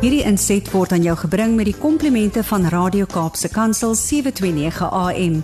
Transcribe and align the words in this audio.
Hierdie 0.00 0.22
inset 0.24 0.64
word 0.72 0.94
aan 0.96 1.02
jou 1.04 1.12
gebring 1.26 1.58
met 1.58 1.66
die 1.68 1.76
komplimente 1.76 2.40
van 2.48 2.62
Radio 2.72 3.04
Kaapse 3.04 3.50
Kansel 3.52 3.92
729 3.92 4.86
AM. 4.96 5.34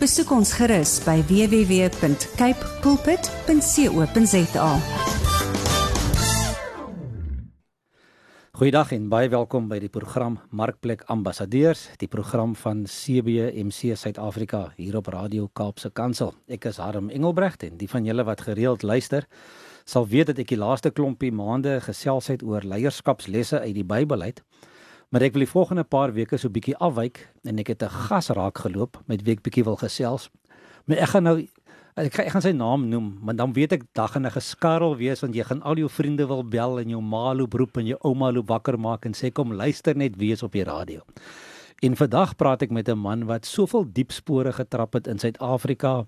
Besoek 0.00 0.30
ons 0.32 0.54
gerus 0.56 0.94
by 1.04 1.18
www.cape 1.28 2.70
pulpit.co.za. 2.80 4.70
Goeiedag 8.56 8.96
en 8.96 9.12
baie 9.12 9.28
welkom 9.28 9.68
by 9.68 9.82
die 9.84 9.92
program 9.92 10.40
Markplek 10.48 11.04
Ambassadeurs, 11.12 11.84
die 12.00 12.08
program 12.08 12.56
van 12.56 12.86
CBMC 12.88 14.00
Suid-Afrika 14.00 14.70
hier 14.80 14.96
op 14.96 15.12
Radio 15.12 15.50
Kaapse 15.52 15.92
Kansel. 15.92 16.32
Ek 16.48 16.64
is 16.72 16.80
Harm 16.80 17.12
Engelbrecht 17.12 17.68
en 17.68 17.76
die 17.76 17.92
van 17.92 18.08
julle 18.08 18.24
wat 18.24 18.48
gereeld 18.48 18.80
luister, 18.80 19.28
sal 19.86 20.06
weet 20.10 20.32
dat 20.32 20.40
ek 20.42 20.50
die 20.50 20.58
laaste 20.58 20.90
klompie 20.90 21.30
maande 21.32 21.78
gesels 21.84 22.26
het 22.32 22.42
oor 22.42 22.66
leierskapslesse 22.66 23.60
uit 23.62 23.74
die 23.74 23.86
Bybel 23.86 24.26
uit. 24.26 24.42
Maar 25.14 25.22
ek 25.28 25.36
wil 25.36 25.44
die 25.46 25.52
volgende 25.52 25.84
paar 25.86 26.10
weke 26.12 26.38
so 26.38 26.50
bietjie 26.50 26.74
afwyk 26.82 27.22
en 27.46 27.62
ek 27.62 27.70
het 27.70 27.82
'n 27.82 27.94
gas 28.08 28.28
raak 28.30 28.58
geloop 28.58 28.98
met 29.06 29.22
wie 29.22 29.34
ek 29.34 29.42
bietjie 29.42 29.64
wil 29.64 29.76
gesels. 29.76 30.30
Maar 30.86 30.98
ek 30.98 31.08
gaan 31.08 31.22
nou 31.22 31.36
ek, 31.96 32.18
ek 32.18 32.32
gaan 32.34 32.42
sy 32.42 32.52
naam 32.52 32.88
noem, 32.88 33.18
maar 33.22 33.36
dan 33.36 33.52
weet 33.52 33.72
ek 33.72 33.84
dag 33.94 34.16
en 34.16 34.26
'n 34.26 34.30
geskarrel 34.30 34.96
wees 34.96 35.20
want 35.20 35.34
jy 35.34 35.44
gaan 35.44 35.62
al 35.62 35.76
jou 35.76 35.88
vriende 35.88 36.26
wil 36.26 36.42
bel 36.42 36.80
en 36.80 36.88
jou 36.88 37.00
ma 37.00 37.32
loop 37.32 37.54
roep 37.54 37.76
en 37.76 37.86
jou 37.86 37.98
ouma 38.02 38.32
loop 38.32 38.48
wakker 38.48 38.78
maak 38.78 39.06
en 39.06 39.14
sê 39.14 39.32
kom 39.32 39.52
luister 39.52 39.96
net 39.96 40.16
wees 40.16 40.42
op 40.42 40.52
die 40.52 40.64
radio. 40.64 41.00
En 41.82 41.96
vandag 41.96 42.36
praat 42.36 42.62
ek 42.62 42.70
met 42.70 42.88
'n 42.88 42.98
man 42.98 43.26
wat 43.26 43.46
soveel 43.46 43.84
diep 43.92 44.12
spore 44.12 44.52
getrap 44.52 44.92
het 44.92 45.06
in 45.06 45.18
Suid-Afrika 45.18 46.06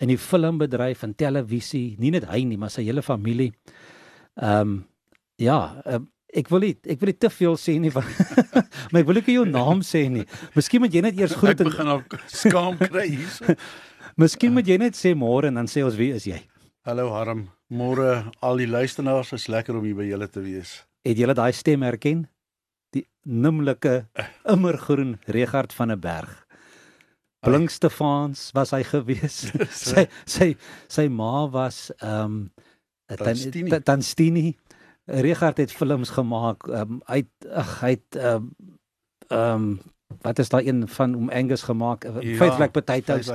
in 0.00 0.12
die 0.12 0.18
filmbedryf 0.20 1.04
en 1.06 1.14
televisie, 1.14 1.96
nie 1.98 2.12
net 2.14 2.28
hy 2.30 2.42
nie, 2.44 2.58
maar 2.60 2.72
sy 2.72 2.84
hele 2.86 3.02
familie. 3.02 3.52
Ehm 4.36 4.60
um, 4.60 4.76
ja, 5.40 5.82
um, 5.84 6.06
ek 6.36 6.48
wil 6.52 6.64
nie 6.64 6.74
ek 6.88 7.00
wil 7.00 7.10
nie 7.12 7.18
te 7.20 7.30
veel 7.32 7.56
sê 7.60 7.76
nie 7.80 7.92
van 7.94 8.04
maar 8.92 9.02
ek 9.02 9.08
wil 9.08 9.20
ek 9.20 9.30
jou 9.32 9.44
naam 9.48 9.82
sê 9.86 10.06
nie. 10.12 10.24
Miskien 10.56 10.84
moet 10.84 10.94
jy 10.94 11.02
net 11.04 11.18
eers 11.20 11.36
groet 11.38 11.60
en 11.60 11.70
begin 11.70 11.92
op 11.96 12.16
skaam 12.42 12.78
kry 12.80 13.06
hierso. 13.12 13.56
Miskien 14.20 14.54
moet 14.56 14.68
jy 14.68 14.78
net 14.80 14.98
sê 14.98 15.14
môre 15.16 15.50
en 15.50 15.60
dan 15.60 15.70
sê 15.70 15.84
ons 15.84 15.96
wie 15.98 16.12
is 16.16 16.28
jy? 16.28 16.40
Hallo 16.86 17.10
Harm. 17.12 17.48
Môre 17.66 18.30
al 18.46 18.62
die 18.62 18.68
luisteraars, 18.70 19.32
is 19.34 19.48
lekker 19.50 19.74
om 19.74 19.84
hier 19.84 19.96
by 19.98 20.06
julle 20.06 20.28
te 20.30 20.38
wees. 20.44 20.78
Het 21.02 21.18
julle 21.18 21.34
daai 21.34 21.50
stem 21.56 21.82
herken? 21.82 22.26
Die 22.94 23.02
nimmerlike 23.26 24.06
immergroen 24.46 25.16
Regard 25.26 25.74
van 25.74 25.90
'n 25.90 26.00
berg. 26.00 26.45
Blink 27.46 27.70
Stefans 27.70 28.50
was 28.54 28.74
hy 28.74 28.82
gewees. 28.86 29.40
sy 29.92 30.06
sy 30.26 30.52
sy 30.90 31.08
ma 31.08 31.46
was 31.50 31.90
ehm 31.98 32.46
um, 32.46 33.82
Tanstini. 33.86 34.56
Regard 35.06 35.60
het 35.62 35.72
films 35.72 36.10
gemaak. 36.10 36.66
Ehm 36.66 36.98
um, 36.98 37.02
hy 37.10 37.22
ag 37.54 37.76
hy 37.84 37.92
het 37.98 38.18
ehm 38.22 38.50
um, 39.30 39.68
wat 40.22 40.38
is 40.38 40.48
daai 40.48 40.66
een 40.66 40.88
van 40.88 41.14
om 41.14 41.30
Angus 41.30 41.62
gemaak 41.62 42.04
ja, 42.04 42.12
Five 42.20 42.56
Black 42.56 42.72
Potatoes 42.72 43.28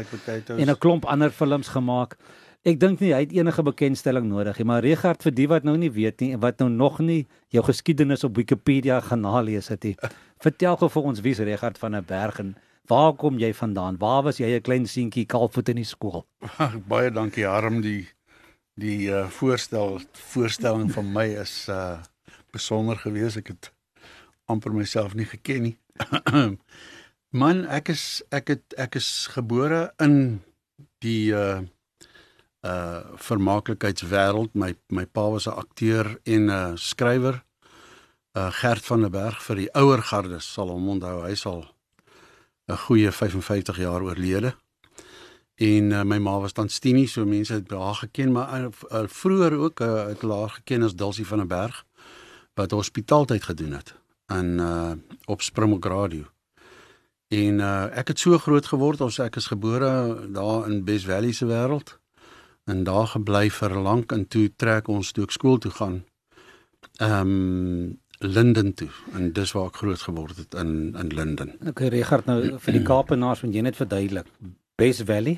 en 0.47 0.69
'n 0.69 0.77
klomp 0.77 1.05
ander 1.05 1.31
films 1.31 1.67
gemaak 1.67 2.17
ek 2.63 2.79
dink 2.79 2.99
nie 2.99 3.13
hy 3.13 3.19
het 3.19 3.31
enige 3.31 3.63
bekendstelling 3.63 4.25
nodig 4.25 4.57
nie 4.57 4.65
maar 4.65 4.81
Regard 4.81 5.23
vir 5.23 5.31
die 5.35 5.47
wat 5.47 5.63
nou 5.63 5.77
nie 5.77 5.91
weet 5.91 6.19
nie 6.21 6.31
en 6.33 6.39
wat 6.39 6.59
nou 6.59 6.69
nog 6.69 6.99
nie 6.99 7.27
jou 7.47 7.63
geskiedenis 7.63 8.23
op 8.23 8.35
Wikipedia 8.35 8.99
gaan 9.01 9.21
nalees 9.21 9.67
het 9.67 9.83
nie 9.83 9.95
vertel 10.45 10.77
gou 10.77 10.89
vir 10.89 11.03
ons 11.03 11.21
wie's 11.21 11.39
Regard 11.39 11.77
van 11.77 11.95
'n 11.95 12.05
berg 12.05 12.39
en 12.39 12.55
waar 12.91 13.13
kom 13.23 13.39
jy 13.39 13.51
vandaan 13.63 13.99
waar 14.05 14.23
was 14.27 14.39
jy 14.43 14.53
'n 14.55 14.67
klein 14.67 14.87
seentjie 14.87 15.25
kaalvoet 15.25 15.69
in 15.73 15.81
die 15.83 15.91
skool 15.93 16.25
baie 16.93 17.11
dankie 17.11 17.47
Harm 17.47 17.81
die 17.81 18.07
die 18.79 19.11
uh, 19.11 19.27
voorstel 19.27 19.99
voorstelling 20.31 20.91
van 20.91 21.13
my 21.13 21.27
is 21.43 21.67
uh 21.69 21.99
besonder 22.51 22.97
geweest 22.99 23.37
ek 23.39 23.47
het 23.55 23.71
amper 24.51 24.73
myself 24.75 25.13
nie 25.15 25.29
geken 25.35 25.61
nie 25.63 25.77
Man, 27.31 27.63
ek 27.71 27.93
is 27.93 28.19
ek 28.35 28.49
het 28.51 28.73
ek 28.75 28.97
is 28.99 29.07
gebore 29.31 29.93
in 30.03 30.41
die 30.99 31.31
uh 31.31 31.63
uh 32.67 33.03
vermaaklikheidswêreld. 33.15 34.51
My 34.51 34.75
my 34.91 35.05
pa 35.05 35.29
was 35.31 35.47
'n 35.47 35.55
akteur 35.55 36.19
en 36.25 36.45
'n 36.45 36.49
uh, 36.49 36.75
skrywer. 36.75 37.45
Uh 38.35 38.51
Gert 38.51 38.83
van 38.83 39.01
der 39.01 39.09
Berg 39.09 39.41
vir 39.43 39.55
die 39.55 39.71
ouer 39.71 40.01
gardes 40.01 40.53
sal 40.53 40.67
hom 40.67 40.89
onthou. 40.89 41.23
Hy 41.23 41.35
sal 41.35 41.70
'n 42.67 42.77
goeie 42.77 43.11
55 43.11 43.77
jaar 43.77 44.01
oorlede. 44.01 44.55
En 45.55 45.91
uh, 45.91 46.01
my 46.03 46.17
ma 46.17 46.39
was 46.39 46.53
dan 46.53 46.69
Stini, 46.69 47.07
so 47.07 47.25
mense 47.25 47.53
het 47.53 47.71
haar 47.71 47.95
geken, 47.95 48.31
maar 48.31 48.61
uh, 48.61 48.67
uh, 48.91 49.03
vroeër 49.07 49.53
ook 49.53 49.79
uh, 49.79 50.05
het 50.05 50.21
hulle 50.21 50.33
haar 50.33 50.49
geken 50.49 50.83
as 50.83 50.95
Dulcie 50.95 51.27
van 51.27 51.37
der 51.37 51.47
Berg 51.47 51.85
wat 52.53 52.71
hospitaaltyd 52.71 53.43
gedoen 53.43 53.71
het 53.71 53.95
in 54.27 54.59
uh 54.59 54.91
op 55.25 55.41
Springbok 55.41 55.85
Radio. 55.85 56.23
En 57.27 57.59
uh 57.59 57.97
ek 57.97 58.07
het 58.07 58.19
so 58.19 58.37
groot 58.37 58.65
geword 58.65 59.01
ons 59.01 59.19
ek 59.19 59.35
is 59.35 59.47
gebore 59.47 59.91
daar 60.31 60.69
in 60.69 60.83
Bes 60.83 61.05
Valley 61.05 61.31
se 61.31 61.45
wêreld 61.45 61.97
en 62.63 62.83
daar 62.83 63.07
gebly 63.07 63.49
vir 63.49 63.75
lank 63.79 64.11
en 64.11 64.27
toe 64.27 64.51
trek 64.55 64.87
ons 64.87 65.11
toe 65.11 65.23
ek 65.23 65.31
skool 65.31 65.57
toe 65.57 65.71
gaan. 65.71 66.03
Ehm 66.97 67.27
um, 67.27 67.99
Linden 68.21 68.73
toe 68.73 68.89
en 69.13 69.31
dis 69.33 69.51
waar 69.51 69.69
ek 69.71 69.81
groot 69.83 70.01
geword 70.01 70.37
het 70.37 70.53
in 70.53 70.95
in 70.99 71.13
Linden. 71.15 71.55
Ek 71.61 71.75
okay, 71.75 71.87
regard 71.93 72.25
nou 72.25 72.57
vir 72.57 72.77
die 72.77 72.83
Kaapenaars 72.83 73.41
moet 73.45 73.55
jy 73.55 73.61
net 73.61 73.79
verduidelik. 73.79 74.27
Bes 74.75 75.01
Valley 75.05 75.37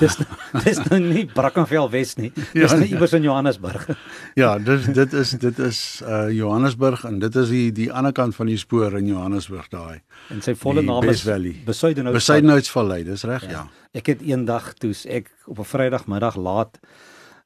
dis 0.00 0.16
dis 0.64 0.80
nou 0.88 0.98
nie 1.02 1.24
Brackenfell 1.30 1.88
Wes 1.92 2.14
nie. 2.18 2.30
Dis 2.34 2.72
ja, 2.72 2.76
net 2.78 2.90
iewers 2.90 3.14
in 3.16 3.26
Johannesburg. 3.26 3.86
ja, 4.42 4.56
dis 4.62 4.88
dit 4.94 5.14
is 5.22 5.34
dit 5.40 5.60
is 5.68 5.80
uh 6.02 6.26
Johannesburg 6.34 7.04
en 7.08 7.20
dit 7.22 7.36
is 7.42 7.52
die 7.52 7.66
die 7.74 7.88
ander 7.92 8.14
kant 8.16 8.36
van 8.38 8.50
die 8.50 8.58
spoor 8.60 8.98
in 8.98 9.10
Johannesburg 9.10 9.68
daai. 9.72 10.00
En 10.34 10.42
sy 10.44 10.56
volle 10.58 10.84
naam 10.86 11.06
is 11.08 11.24
Besuidenhout. 11.68 12.16
Besuidenhoutsvallei, 12.16 13.02
dis 13.06 13.24
reg, 13.28 13.46
ja. 13.48 13.64
ja. 13.64 13.92
Ek 13.96 14.10
het 14.12 14.24
eendag 14.24 14.72
toe's 14.80 15.04
ek 15.06 15.30
op 15.46 15.60
'n 15.62 15.68
Vrydagmiddag 15.68 16.36
laat 16.36 16.80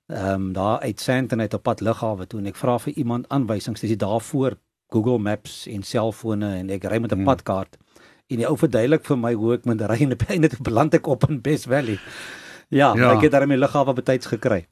ehm 0.07 0.35
um, 0.35 0.53
daar 0.53 0.81
uit 0.81 1.01
Sandton 1.01 1.41
uit 1.41 1.55
op 1.55 1.63
pad 1.63 1.81
lughawe 1.81 2.27
toe 2.27 2.41
en 2.41 2.47
ek 2.47 2.57
vra 2.57 2.79
vir 2.79 2.93
iemand 2.93 3.29
aanwysings, 3.29 3.81
dis 3.81 3.97
daar 3.97 4.21
voor 4.21 4.59
Google 4.89 5.19
Maps 5.19 5.67
en 5.67 5.83
selfone 5.83 6.55
en 6.57 6.71
ek 6.71 6.85
ry 6.85 6.99
met 6.99 7.13
'n 7.13 7.15
hmm. 7.15 7.25
padkaart 7.25 7.77
en 8.27 8.37
die 8.37 8.49
ou 8.49 8.57
verduidelik 8.59 9.05
vir 9.05 9.19
my 9.19 9.33
hoe 9.35 9.55
ek 9.55 9.65
moet 9.65 9.81
ry 9.81 10.01
en 10.03 10.13
op 10.13 10.25
einde 10.29 10.49
toe 10.49 10.63
beland 10.63 10.95
ek 10.95 11.07
op 11.07 11.29
in 11.29 11.41
Best 11.41 11.69
Valley. 11.71 11.99
Ja, 12.69 12.95
ja. 12.97 13.13
ek 13.13 13.27
het 13.29 13.33
daarmee 13.33 13.59
lughawe 13.59 13.93
betyds 13.93 14.27
gekry. 14.27 14.67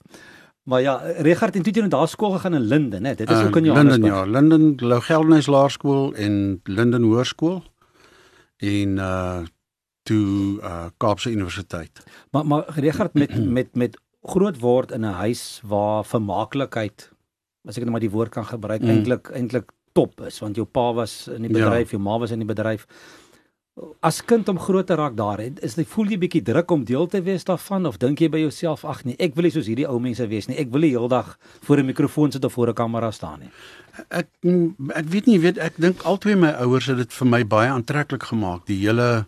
Maar 0.63 0.81
ja, 0.81 0.95
Regard 1.25 1.55
en 1.55 1.63
toe 1.65 1.73
jy 1.73 1.81
nou 1.81 1.89
daar 1.89 2.07
skool 2.07 2.35
gegaan 2.35 2.53
in 2.53 2.67
Linden, 2.69 3.05
hè? 3.05 3.15
Dit 3.15 3.29
is 3.29 3.39
uh, 3.39 3.45
ook 3.45 3.55
in 3.55 3.63
Johannesburg. 3.63 4.25
Linden 4.25 4.59
ja, 4.69 4.75
Linden 4.77 5.01
Geldenhuys 5.01 5.47
Laerskool 5.47 6.13
en 6.13 6.61
Linden 6.63 7.03
Hoërskool. 7.03 7.63
En 8.57 8.97
uh 8.97 9.41
toe 10.03 10.59
uh 10.59 10.85
Kaapse 10.97 11.31
Universiteit. 11.31 12.03
Maar 12.31 12.45
maar 12.45 12.63
Regard 12.75 13.13
met 13.21 13.49
met 13.49 13.75
met 13.75 13.99
groot 14.21 14.59
word 14.61 14.91
in 14.91 15.05
'n 15.05 15.17
huis 15.23 15.61
waar 15.63 16.03
vermaaklikheid 16.05 17.09
as 17.67 17.77
ek 17.77 17.83
net 17.83 17.91
maar 17.91 18.05
die 18.05 18.13
woord 18.13 18.31
kan 18.31 18.45
gebruik 18.45 18.81
mm. 18.81 18.89
eintlik 18.89 19.31
eintlik 19.33 19.71
top 19.93 20.21
is 20.21 20.39
want 20.39 20.55
jou 20.55 20.65
pa 20.65 20.91
was 20.93 21.27
in 21.27 21.41
die 21.41 21.51
bedryf, 21.51 21.91
ja. 21.91 21.97
jou 21.97 22.01
ma 22.01 22.17
was 22.17 22.31
in 22.31 22.39
die 22.39 22.47
bedryf 22.47 22.87
as 24.03 24.19
kind 24.27 24.49
om 24.51 24.59
groot 24.59 24.87
te 24.87 24.95
raak 24.99 25.15
daar 25.15 25.39
is 25.39 25.77
jy 25.79 25.85
voel 25.87 26.11
jy 26.11 26.17
bietjie 26.19 26.41
druk 26.43 26.71
om 26.75 26.83
deel 26.85 27.07
te 27.07 27.21
wees 27.23 27.45
daarvan 27.47 27.87
of 27.87 27.97
dink 28.01 28.19
jy 28.19 28.27
by 28.29 28.41
jouself 28.43 28.83
ag 28.85 29.05
nee 29.07 29.15
ek 29.19 29.35
wil 29.35 29.47
nie 29.47 29.53
soos 29.55 29.69
hierdie 29.71 29.87
ou 29.87 29.97
mense 30.03 30.27
wees 30.27 30.49
nie 30.49 30.57
ek 30.59 30.73
wil 30.73 30.83
nie 30.85 30.91
heeldag 30.91 31.37
voor 31.67 31.79
'n 31.79 31.87
mikrofoon 31.87 32.31
sit 32.31 32.45
of 32.45 32.53
voor 32.53 32.69
'n 32.69 32.75
kamera 32.75 33.11
staan 33.11 33.39
nie 33.39 33.51
ek 34.09 34.27
ek 34.95 35.07
weet 35.07 35.27
nie 35.27 35.39
weet 35.39 35.57
ek 35.57 35.79
dink 35.79 36.03
albei 36.03 36.35
my 36.35 36.51
ouers 36.61 36.87
het 36.87 36.97
dit 36.97 37.13
vir 37.13 37.27
my 37.27 37.43
baie 37.43 37.69
aantreklik 37.69 38.23
gemaak 38.23 38.65
die 38.67 38.79
hele 38.85 39.25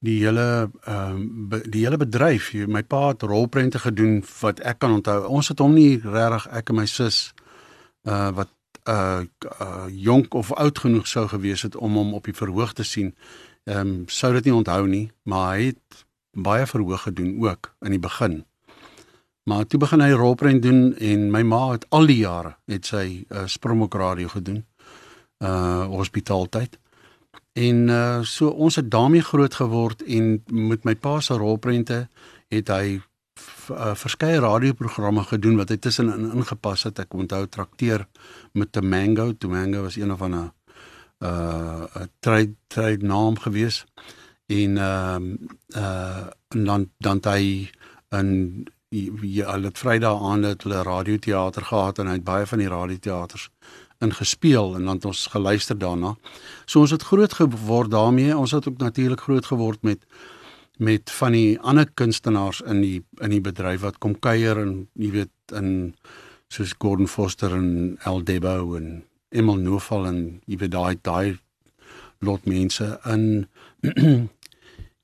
die 0.00 0.18
hele 0.24 0.70
ehm 0.84 1.16
um, 1.16 1.60
die 1.68 1.84
hele 1.84 1.96
bedryf 2.00 2.52
my 2.66 2.82
pa 2.82 3.08
het 3.08 3.22
rolprente 3.22 3.78
gedoen 3.78 4.24
wat 4.40 4.60
ek 4.60 4.78
kan 4.78 4.92
onthou 4.92 5.26
ons 5.28 5.48
het 5.48 5.58
hom 5.58 5.74
nie 5.74 6.00
regtig 6.04 6.48
ek 6.56 6.70
en 6.70 6.80
my 6.80 6.86
sus 6.86 7.34
uh 8.08 8.30
wat 8.32 8.50
uh, 8.88 9.22
uh 9.60 9.86
jonk 9.88 10.34
of 10.34 10.52
oud 10.52 10.78
genoeg 10.78 11.06
sou 11.06 11.28
gewees 11.28 11.62
het 11.62 11.76
om 11.76 11.94
hom 12.00 12.14
op 12.14 12.24
die 12.24 12.36
verhoog 12.36 12.72
te 12.72 12.84
sien 12.84 13.14
ehm 13.64 13.86
um, 13.86 14.04
sou 14.08 14.32
dit 14.32 14.44
nie 14.44 14.54
onthou 14.54 14.86
nie, 14.88 15.10
maar 15.22 15.56
hy 15.56 15.70
het 15.70 16.04
baie 16.32 16.66
verhoog 16.66 17.02
gedoen 17.02 17.36
ook 17.44 17.74
in 17.84 17.90
die 17.90 18.00
begin. 18.00 18.44
Maar 19.44 19.66
toe 19.66 19.80
begin 19.80 20.00
hy 20.00 20.10
rolprent 20.10 20.62
doen 20.62 20.96
en 20.96 21.30
my 21.30 21.42
ma 21.42 21.72
het 21.72 21.86
al 21.90 22.06
die 22.06 22.20
jare 22.22 22.56
het 22.70 22.86
sy 22.86 23.24
uh, 23.28 23.46
Springbok 23.46 23.94
radio 23.94 24.28
gedoen. 24.28 24.64
Uh 25.38 25.86
hospitaaltyd. 25.88 26.78
En 27.60 27.88
uh 27.88 28.22
so 28.22 28.48
ons 28.48 28.76
het 28.76 28.90
daarmee 28.90 29.22
groot 29.22 29.54
geword 29.54 30.02
en 30.02 30.42
met 30.46 30.84
my 30.84 30.94
pa 30.94 31.20
se 31.20 31.34
rolprente 31.34 32.06
het 32.48 32.68
hy 32.72 33.00
uh, 33.70 33.94
verskeie 33.94 34.40
radioprogramme 34.40 35.24
gedoen 35.28 35.58
wat 35.60 35.72
hy 35.72 35.76
tussenin 35.76 36.30
ingepas 36.40 36.86
het. 36.88 37.02
Ek 37.04 37.14
onthou 37.14 37.44
trakteer 37.46 38.06
met 38.52 38.76
'n 38.76 38.88
mango, 38.88 39.32
toe 39.32 39.50
mango 39.50 39.82
was 39.82 39.96
een 39.96 40.12
of 40.12 40.22
'n 40.22 40.34
uh 40.34 40.48
'n 41.20 42.10
trade 42.20 42.54
trade 42.66 43.04
naam 43.06 43.38
gewees 43.38 43.84
en 44.46 44.78
ehm 44.78 45.24
uh, 45.76 45.82
uh 45.82 46.26
dan 46.48 46.90
dan 46.98 47.20
hy 47.22 47.70
in 48.08 48.66
ja 49.20 49.46
al 49.46 49.62
het 49.62 49.78
Vrydag 49.78 50.22
aand 50.22 50.44
het 50.44 50.62
hulle 50.62 50.82
radioteater 50.82 51.64
gehad 51.64 51.98
en 51.98 52.06
hy 52.06 52.12
het 52.12 52.24
baie 52.24 52.46
van 52.46 52.58
die 52.58 52.68
radioteaters 52.68 53.50
in 54.00 54.14
gespeel 54.14 54.74
en 54.74 54.84
dan 54.84 54.94
het 54.94 55.04
ons 55.04 55.26
geluister 55.26 55.78
daarna. 55.78 56.14
So 56.64 56.80
ons 56.80 56.94
het 56.94 57.02
groot 57.02 57.32
geword 57.32 57.90
daarmee. 57.90 58.36
Ons 58.36 58.50
het 58.56 58.68
ook 58.68 58.78
natuurlik 58.78 59.20
groot 59.20 59.46
geword 59.46 59.82
met 59.82 60.06
met 60.80 61.10
van 61.10 61.32
die 61.36 61.58
ander 61.60 61.90
kunstenaars 61.94 62.62
in 62.64 62.80
die 62.80 63.04
in 63.20 63.34
die 63.34 63.40
bedryf 63.44 63.82
wat 63.84 63.98
kom 64.00 64.14
kuier 64.18 64.56
en 64.56 64.88
jy 64.96 65.10
weet 65.12 65.52
in 65.52 65.94
soos 66.48 66.72
Gordon 66.78 67.08
Foster 67.08 67.52
en 67.52 67.98
Al 68.08 68.24
Debo 68.24 68.76
en 68.78 69.02
Emil 69.28 69.60
Noval 69.60 70.06
en 70.08 70.20
jy 70.48 70.56
weet 70.62 70.72
daai 70.72 70.96
daai 71.02 71.38
lot 72.24 72.48
mense 72.48 72.88
in 73.12 73.26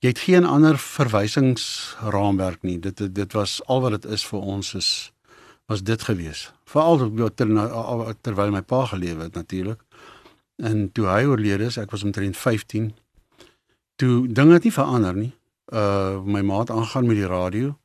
jy 0.00 0.08
het 0.08 0.24
geen 0.24 0.48
ander 0.48 0.80
verwysingsraamwerk 0.80 2.64
nie. 2.64 2.78
Dit 2.80 3.04
dit 3.14 3.36
was 3.36 3.60
al 3.66 3.84
wat 3.84 4.00
dit 4.00 4.10
is 4.16 4.24
vir 4.24 4.48
ons 4.56 4.74
is 4.80 4.90
was 5.66 5.82
dit 5.82 6.02
gewees. 6.02 6.52
Veral 6.64 7.30
ter, 7.34 7.48
terwyl 8.20 8.50
my 8.50 8.62
pa 8.62 8.84
gelewe 8.84 9.22
het 9.22 9.34
natuurlik. 9.34 9.80
En 10.56 10.92
toe 10.92 11.06
hy 11.06 11.24
oorlede 11.24 11.64
is, 11.64 11.76
ek 11.76 11.90
was 11.90 12.02
omtrent 12.02 12.36
15. 12.36 12.94
Toe 13.96 14.28
dinge 14.28 14.52
het 14.52 14.64
nie 14.64 14.72
verander 14.72 15.16
nie 15.16 15.32
uh 15.72 16.22
my 16.22 16.40
maat 16.40 16.70
aangaan 16.70 17.06
met 17.06 17.16
die 17.16 17.26
radio 17.26 17.78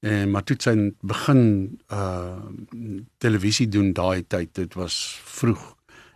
en 0.00 0.30
maar 0.30 0.42
toe 0.42 0.56
sy 0.58 0.74
begin 1.00 1.42
uh 1.88 2.34
televisie 3.18 3.68
doen 3.68 3.92
daai 3.92 4.26
tyd 4.26 4.54
dit 4.58 4.74
was 4.74 5.20
vroeg 5.24 5.62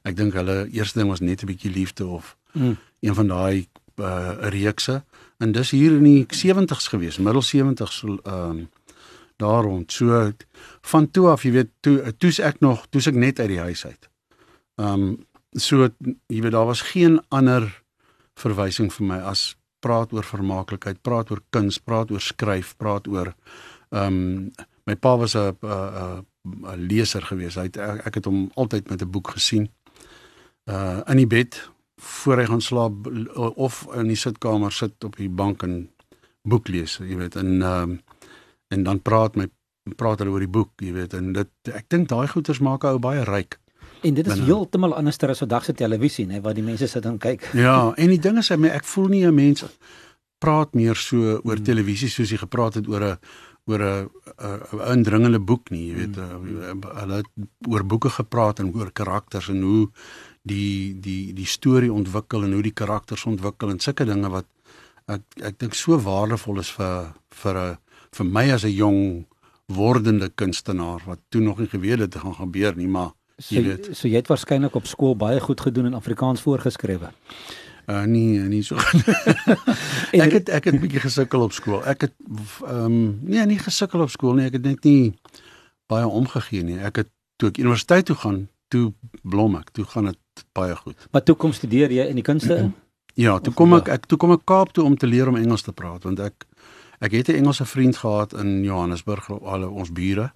ek 0.02 0.16
dink 0.16 0.34
hulle 0.34 0.66
eerste 0.74 0.98
ding 0.98 1.10
was 1.10 1.20
net 1.20 1.42
'n 1.42 1.46
bietjie 1.46 1.70
liefde 1.70 2.06
of 2.06 2.36
mm. 2.52 2.76
een 3.00 3.14
van 3.14 3.28
daai 3.28 3.68
uh 3.96 4.34
reekse 4.50 5.04
en 5.38 5.52
dis 5.52 5.70
hier 5.70 5.92
in 5.92 6.04
die 6.04 6.26
70's 6.26 6.88
gewees 6.88 7.18
middel 7.18 7.42
70's 7.42 8.02
ehm 8.02 8.50
um, 8.50 8.68
daar 9.36 9.64
rond 9.64 9.92
so 9.92 10.32
van 10.92 11.10
toe 11.10 11.28
af 11.28 11.44
jy 11.44 11.52
weet 11.52 11.70
toe 11.80 12.12
toe's 12.18 12.38
ek 12.38 12.60
nog 12.60 12.86
toe's 12.90 13.06
ek 13.06 13.14
net 13.14 13.40
uit 13.40 13.48
die 13.48 13.64
huis 13.64 13.86
uit 13.86 14.08
ehm 14.76 14.92
um, 14.92 15.16
so 15.56 15.88
jy 16.28 16.40
weet 16.44 16.52
daar 16.52 16.68
was 16.68 16.82
geen 16.92 17.20
ander 17.28 17.82
verwysing 18.36 18.92
vir 18.92 19.06
my 19.06 19.20
as 19.24 19.56
praat 19.86 20.12
oor 20.12 20.26
vermaaklikheid, 20.26 21.02
praat 21.04 21.30
oor 21.30 21.42
kuns, 21.54 21.78
praat 21.78 22.10
oor 22.14 22.22
skryf, 22.22 22.74
praat 22.80 23.08
oor 23.12 23.34
ehm 23.94 24.06
um, 24.06 24.50
my 24.86 24.94
pa 24.94 25.16
was 25.18 25.34
'n 25.34 25.56
'n 25.60 26.86
leser 26.88 27.22
gewees. 27.22 27.56
Hy 27.56 27.66
het 27.66 27.76
ek, 27.76 28.06
ek 28.06 28.14
het 28.14 28.24
hom 28.24 28.50
altyd 28.54 28.90
met 28.90 29.02
'n 29.02 29.10
boek 29.10 29.30
gesien. 29.34 29.68
Uh 30.66 31.00
in 31.06 31.16
die 31.16 31.26
bed 31.26 31.70
voor 31.96 32.38
hy 32.38 32.46
gaan 32.46 32.60
slaap 32.60 32.94
of 33.56 33.86
in 33.94 34.08
die 34.08 34.16
sitkamer 34.16 34.72
sit 34.72 35.04
op 35.04 35.16
die 35.16 35.28
bank 35.28 35.62
en 35.62 35.90
boek 36.42 36.68
lees, 36.68 36.98
jy 36.98 37.16
weet, 37.16 37.36
en 37.36 37.62
ehm 37.62 37.90
um, 37.90 38.00
en 38.68 38.82
dan 38.82 39.02
praat 39.02 39.36
my 39.36 39.48
praat 39.94 40.18
hulle 40.18 40.32
oor 40.34 40.42
die 40.42 40.50
boek, 40.50 40.72
jy 40.82 40.92
weet, 40.96 41.14
en 41.14 41.30
dit 41.36 41.70
ek 41.70 41.86
dink 41.92 42.08
daai 42.10 42.26
goeters 42.26 42.58
maak 42.58 42.84
ou 42.88 42.98
baie 42.98 43.22
ryk. 43.24 43.60
En 44.06 44.14
dit 44.14 44.26
is 44.26 44.40
heeltemal 44.44 44.94
anders 44.98 45.18
as 45.22 45.42
vandag 45.44 45.64
se 45.64 45.72
televisie, 45.72 46.26
nê, 46.26 46.40
waar 46.42 46.54
die 46.54 46.64
mense 46.66 46.88
sit 46.90 47.06
en 47.06 47.18
kyk. 47.18 47.46
Ja, 47.54 47.94
en 47.96 48.10
die 48.12 48.18
ding 48.18 48.38
is 48.38 48.50
ek 48.50 48.84
voel 48.84 49.08
nie 49.08 49.24
'n 49.26 49.34
mens 49.34 49.64
praat 50.38 50.74
meer 50.74 50.96
so 50.96 51.40
oor 51.44 51.56
hmm. 51.56 51.64
televisie 51.64 52.08
soos 52.08 52.30
jy 52.30 52.38
gepraat 52.38 52.74
het 52.74 52.88
oor 52.88 53.04
'n 53.04 53.18
oor 53.66 53.82
'n 53.82 54.10
'n 54.72 54.98
indringende 54.98 55.38
boek 55.38 55.70
nie, 55.70 55.88
jy 55.88 55.94
weet, 55.94 56.16
hmm. 56.16 56.82
hulle 57.00 57.16
het 57.16 57.30
oor 57.68 57.84
boeke 57.84 58.10
gepraat 58.10 58.58
en 58.58 58.74
oor 58.74 58.90
karakters 58.92 59.48
en 59.48 59.62
hoe 59.62 59.88
die 60.42 61.00
die 61.00 61.32
die 61.32 61.46
storie 61.46 61.92
ontwikkel 61.92 62.44
en 62.44 62.52
hoe 62.52 62.62
die 62.62 62.74
karakters 62.74 63.24
ontwikkel 63.26 63.70
en 63.70 63.80
sulke 63.80 64.04
dinge 64.04 64.28
wat 64.28 64.46
ek 65.06 65.22
ek 65.42 65.58
dink 65.58 65.74
so 65.74 65.98
waardevol 65.98 66.58
is 66.58 66.70
vir 66.70 67.14
vir 67.42 67.54
'n 67.56 67.78
vir 68.16 68.26
my 68.26 68.50
as 68.52 68.64
'n 68.64 68.74
jong 68.74 69.26
wordende 69.66 70.28
kunstenaar 70.34 71.02
wat 71.06 71.18
toe 71.28 71.40
nog 71.40 71.58
nie 71.58 71.68
geweet 71.68 71.98
het 71.98 72.12
dit 72.12 72.22
gaan 72.22 72.34
gebeur 72.34 72.76
nie, 72.76 72.88
maar 72.88 73.12
So, 73.36 73.52
jy 73.54 73.62
weet. 73.66 73.88
So 73.92 74.08
jy 74.08 74.16
het 74.22 74.30
waarskynlik 74.32 74.76
op 74.78 74.86
skool 74.88 75.16
baie 75.16 75.40
goed 75.44 75.60
gedoen 75.60 75.90
in 75.90 75.94
Afrikaans 75.94 76.40
voorgeskrewe. 76.40 77.10
Uh 77.86 78.02
nee, 78.08 78.38
nee 78.48 78.62
so. 78.64 78.80
ek 80.24 80.32
het 80.38 80.48
ek 80.48 80.70
het 80.70 80.78
bietjie 80.80 81.02
gesukkel 81.04 81.44
op 81.44 81.52
skool. 81.52 81.82
Ek 81.84 82.08
het 82.08 82.14
ehm 82.64 82.86
um, 82.86 82.96
nee, 83.28 83.44
nie 83.46 83.58
gesukkel 83.60 84.00
op 84.06 84.10
skool 84.10 84.38
nie. 84.38 84.48
Ek 84.48 84.56
het 84.56 84.64
net 84.64 84.88
nie 84.88 85.12
baie 85.86 86.08
omgegee 86.08 86.64
nie. 86.64 86.78
Ek 86.80 87.02
het 87.02 87.12
toe 87.36 87.52
ek 87.52 87.60
universiteit 87.60 88.08
toe 88.08 88.16
gaan, 88.16 88.40
toe 88.72 88.88
blom 89.20 89.60
ek. 89.60 89.68
Toe 89.76 89.84
gaan 89.92 90.08
dit 90.10 90.46
baie 90.56 90.74
goed. 90.80 91.06
Maar 91.12 91.28
toe 91.28 91.36
kom 91.36 91.52
studeer 91.52 91.92
jy 91.92 92.08
in 92.08 92.16
die 92.16 92.24
kunste 92.24 92.56
in? 92.64 92.72
Ja, 93.20 93.36
toe 93.40 93.52
kom 93.56 93.76
ek 93.76 93.92
ek 93.92 94.08
toe 94.08 94.18
kom 94.20 94.32
ek 94.32 94.48
Kaap 94.48 94.72
toe 94.72 94.88
om 94.88 94.96
te 94.96 95.08
leer 95.08 95.28
om 95.28 95.36
Engels 95.36 95.64
te 95.64 95.76
praat 95.76 96.08
want 96.08 96.24
ek 96.24 96.48
ek 96.98 97.12
het 97.12 97.28
'n 97.28 97.38
Engelse 97.42 97.64
vriend 97.64 97.96
gehad 97.96 98.32
in 98.32 98.62
Johannesburg, 98.62 99.30
al 99.30 99.68
ons 99.70 99.92
bure 99.92 100.32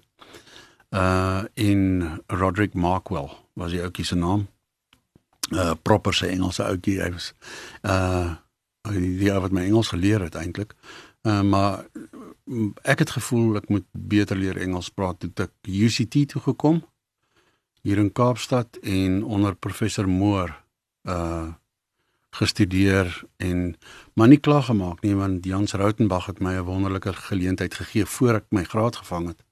uh 0.90 1.44
in 1.54 2.08
Roderick 2.26 2.74
Markwell 2.74 3.30
was 3.52 3.70
die 3.70 3.82
ouetjie 3.82 4.04
se 4.04 4.14
naam. 4.14 4.48
Uh 5.50 5.74
proper 5.82 6.14
se 6.14 6.26
Engelse 6.26 6.64
ouetjie 6.64 6.98
hy 7.00 7.10
was 7.14 7.32
uh 7.82 8.34
die, 8.90 9.18
die 9.20 9.30
wat 9.32 9.54
my 9.54 9.64
Engels 9.68 9.92
geleer 9.94 10.22
het 10.26 10.34
eintlik. 10.34 10.74
Uh 11.22 11.42
maar 11.42 11.86
ek 12.82 13.04
het 13.06 13.14
gevoel 13.18 13.60
ek 13.60 13.68
moet 13.68 13.86
beter 13.92 14.36
leer 14.36 14.58
Engels 14.58 14.90
praat 14.90 15.20
toe 15.20 15.30
ek 15.46 15.54
UCT 15.62 16.26
toe 16.34 16.42
gekom 16.42 16.82
hier 17.86 17.98
in 17.98 18.12
Kaapstad 18.12 18.76
en 18.82 19.22
onder 19.24 19.54
professor 19.54 20.08
Moore 20.08 20.54
uh 21.06 21.54
gestudeer 22.30 23.24
en 23.36 23.76
maar 24.14 24.28
nie 24.28 24.38
klaar 24.38 24.62
gemaak 24.62 25.02
nie 25.02 25.14
want 25.14 25.44
Jans 25.44 25.72
Rautenbach 25.72 26.26
het 26.26 26.40
my 26.40 26.54
'n 26.54 26.64
wonderlike 26.64 27.12
geleentheid 27.12 27.74
gegee 27.74 28.06
voor 28.06 28.34
ek 28.34 28.44
my 28.50 28.64
graad 28.64 28.96
gevang 28.96 29.26
het 29.26 29.44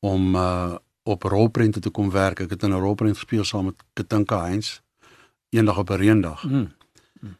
om 0.00 0.34
uh 0.34 0.74
op 1.02 1.22
rolprente 1.22 1.80
te 1.80 1.90
kom 1.90 2.10
werk. 2.10 2.40
Ek 2.40 2.50
het 2.50 2.62
in 2.62 2.70
'n 2.70 2.80
rolprent 2.80 3.16
gespeel 3.16 3.44
saam 3.44 3.64
met 3.64 3.82
Katinka 3.92 4.42
Heinz 4.42 4.80
eendag 5.48 5.78
op 5.78 5.90
'n 5.90 5.94
reendag. 5.94 6.44
Mm. 6.44 6.72
Mm. 7.20 7.36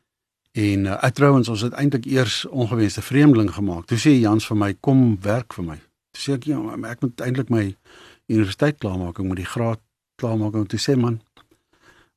En 0.52 0.84
uh, 0.84 1.04
ek 1.04 1.14
trouens 1.14 1.48
ons 1.48 1.60
het 1.60 1.72
eintlik 1.72 2.04
eers 2.04 2.44
ongewenste 2.44 3.02
vreemdeling 3.02 3.54
gemaak. 3.54 3.86
Toe 3.86 3.98
sê 3.98 4.20
Jans 4.20 4.46
vir 4.46 4.56
my 4.56 4.76
kom 4.80 5.20
werk 5.20 5.52
vir 5.52 5.64
my. 5.64 5.78
Toe 6.10 6.22
sê 6.22 6.32
ek 6.32 6.44
ja, 6.44 6.58
ek 6.90 7.00
moet 7.00 7.20
eintlik 7.20 7.48
my 7.48 7.76
universiteit 8.26 8.78
klaarmaak. 8.78 9.18
Ek 9.18 9.24
moet 9.24 9.36
die 9.36 9.52
graad 9.54 9.80
klaarmaak 10.14 10.54
en 10.54 10.66
toe 10.66 10.78
sê 10.78 10.96
man 10.96 11.20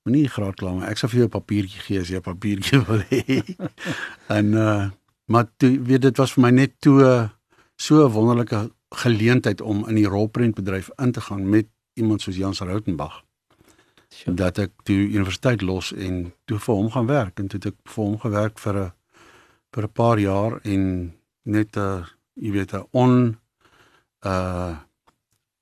moenie 0.06 0.30
graad 0.30 0.56
klaar 0.60 0.78
maak. 0.78 0.92
Ek 0.94 1.02
sal 1.02 1.10
vir 1.10 1.20
jou 1.20 1.28
'n 1.28 1.34
papiertjie 1.34 1.82
gee 1.82 2.00
as 2.00 2.10
jy 2.10 2.18
'n 2.18 2.30
papiertjie 2.30 2.80
wil 2.86 3.02
hê. 3.10 3.42
en 4.38 4.54
uh 4.54 4.92
maar 5.26 5.48
toe 5.58 5.82
weet 5.82 6.02
dit 6.02 6.18
was 6.18 6.34
vir 6.34 6.42
my 6.42 6.52
net 6.52 6.74
toe 6.80 7.30
so 7.76 8.06
'n 8.06 8.12
wonderlike 8.14 8.72
geleentheid 8.94 9.62
om 9.62 9.88
in 9.90 9.96
die 9.96 10.08
rolprentbedryf 10.08 10.90
in 11.02 11.12
te 11.12 11.22
gaan 11.22 11.50
met 11.50 11.68
iemand 11.94 12.22
soos 12.22 12.38
Jans 12.38 12.60
Rautenbach. 12.60 13.24
Sure. 14.10 14.36
Dat 14.36 14.58
ek 14.58 14.72
toe 14.84 14.96
universiteit 14.96 15.62
los 15.62 15.92
en 15.92 16.34
toe 16.46 16.60
vir 16.60 16.76
hom 16.76 16.92
gaan 16.92 17.08
werk 17.08 17.40
en 17.40 17.48
toe 17.48 17.60
het 17.60 17.74
ek 17.74 17.80
vir 17.90 18.04
hom 18.04 18.20
gewerk 18.20 18.60
vir 18.60 18.76
'n 18.78 18.92
vir 19.74 19.84
'n 19.84 19.92
paar 19.94 20.20
jaar 20.20 20.60
en 20.64 21.14
net 21.44 21.78
'n 21.78 22.06
jy 22.36 22.52
weet 22.52 22.74
'n 22.74 22.88
on 22.92 23.38
uh 24.22 24.78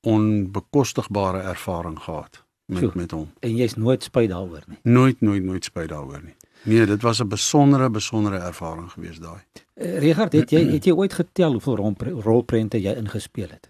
onbekostigbare 0.04 1.42
ervaring 1.42 2.00
gehad 2.00 2.43
met 2.66 2.80
sure. 2.80 2.92
met 2.96 3.12
hom. 3.12 3.32
En 3.40 3.56
jy's 3.56 3.76
nooit 3.76 4.04
spyt 4.04 4.30
daaroor 4.30 4.64
nie. 4.68 4.78
Nooit 4.82 5.22
nooit 5.22 5.44
nooit 5.44 5.64
spyt 5.64 5.90
daaroor 5.90 6.24
nie. 6.24 6.36
Nee, 6.64 6.86
dit 6.86 7.02
was 7.02 7.20
'n 7.20 7.28
besondere 7.28 7.90
besondere 7.90 8.38
ervaring 8.38 8.92
geweest 8.92 9.22
daai. 9.22 9.42
Uh, 9.76 10.00
Richard, 10.00 10.34
het 10.34 10.50
jy 10.50 10.72
het 10.72 10.86
jy 10.86 10.92
ooit 10.92 11.14
getel 11.14 11.52
hoeveel 11.52 11.96
rolprente 12.22 12.82
jy 12.82 12.94
ingespeel 12.96 13.50
het? 13.50 13.70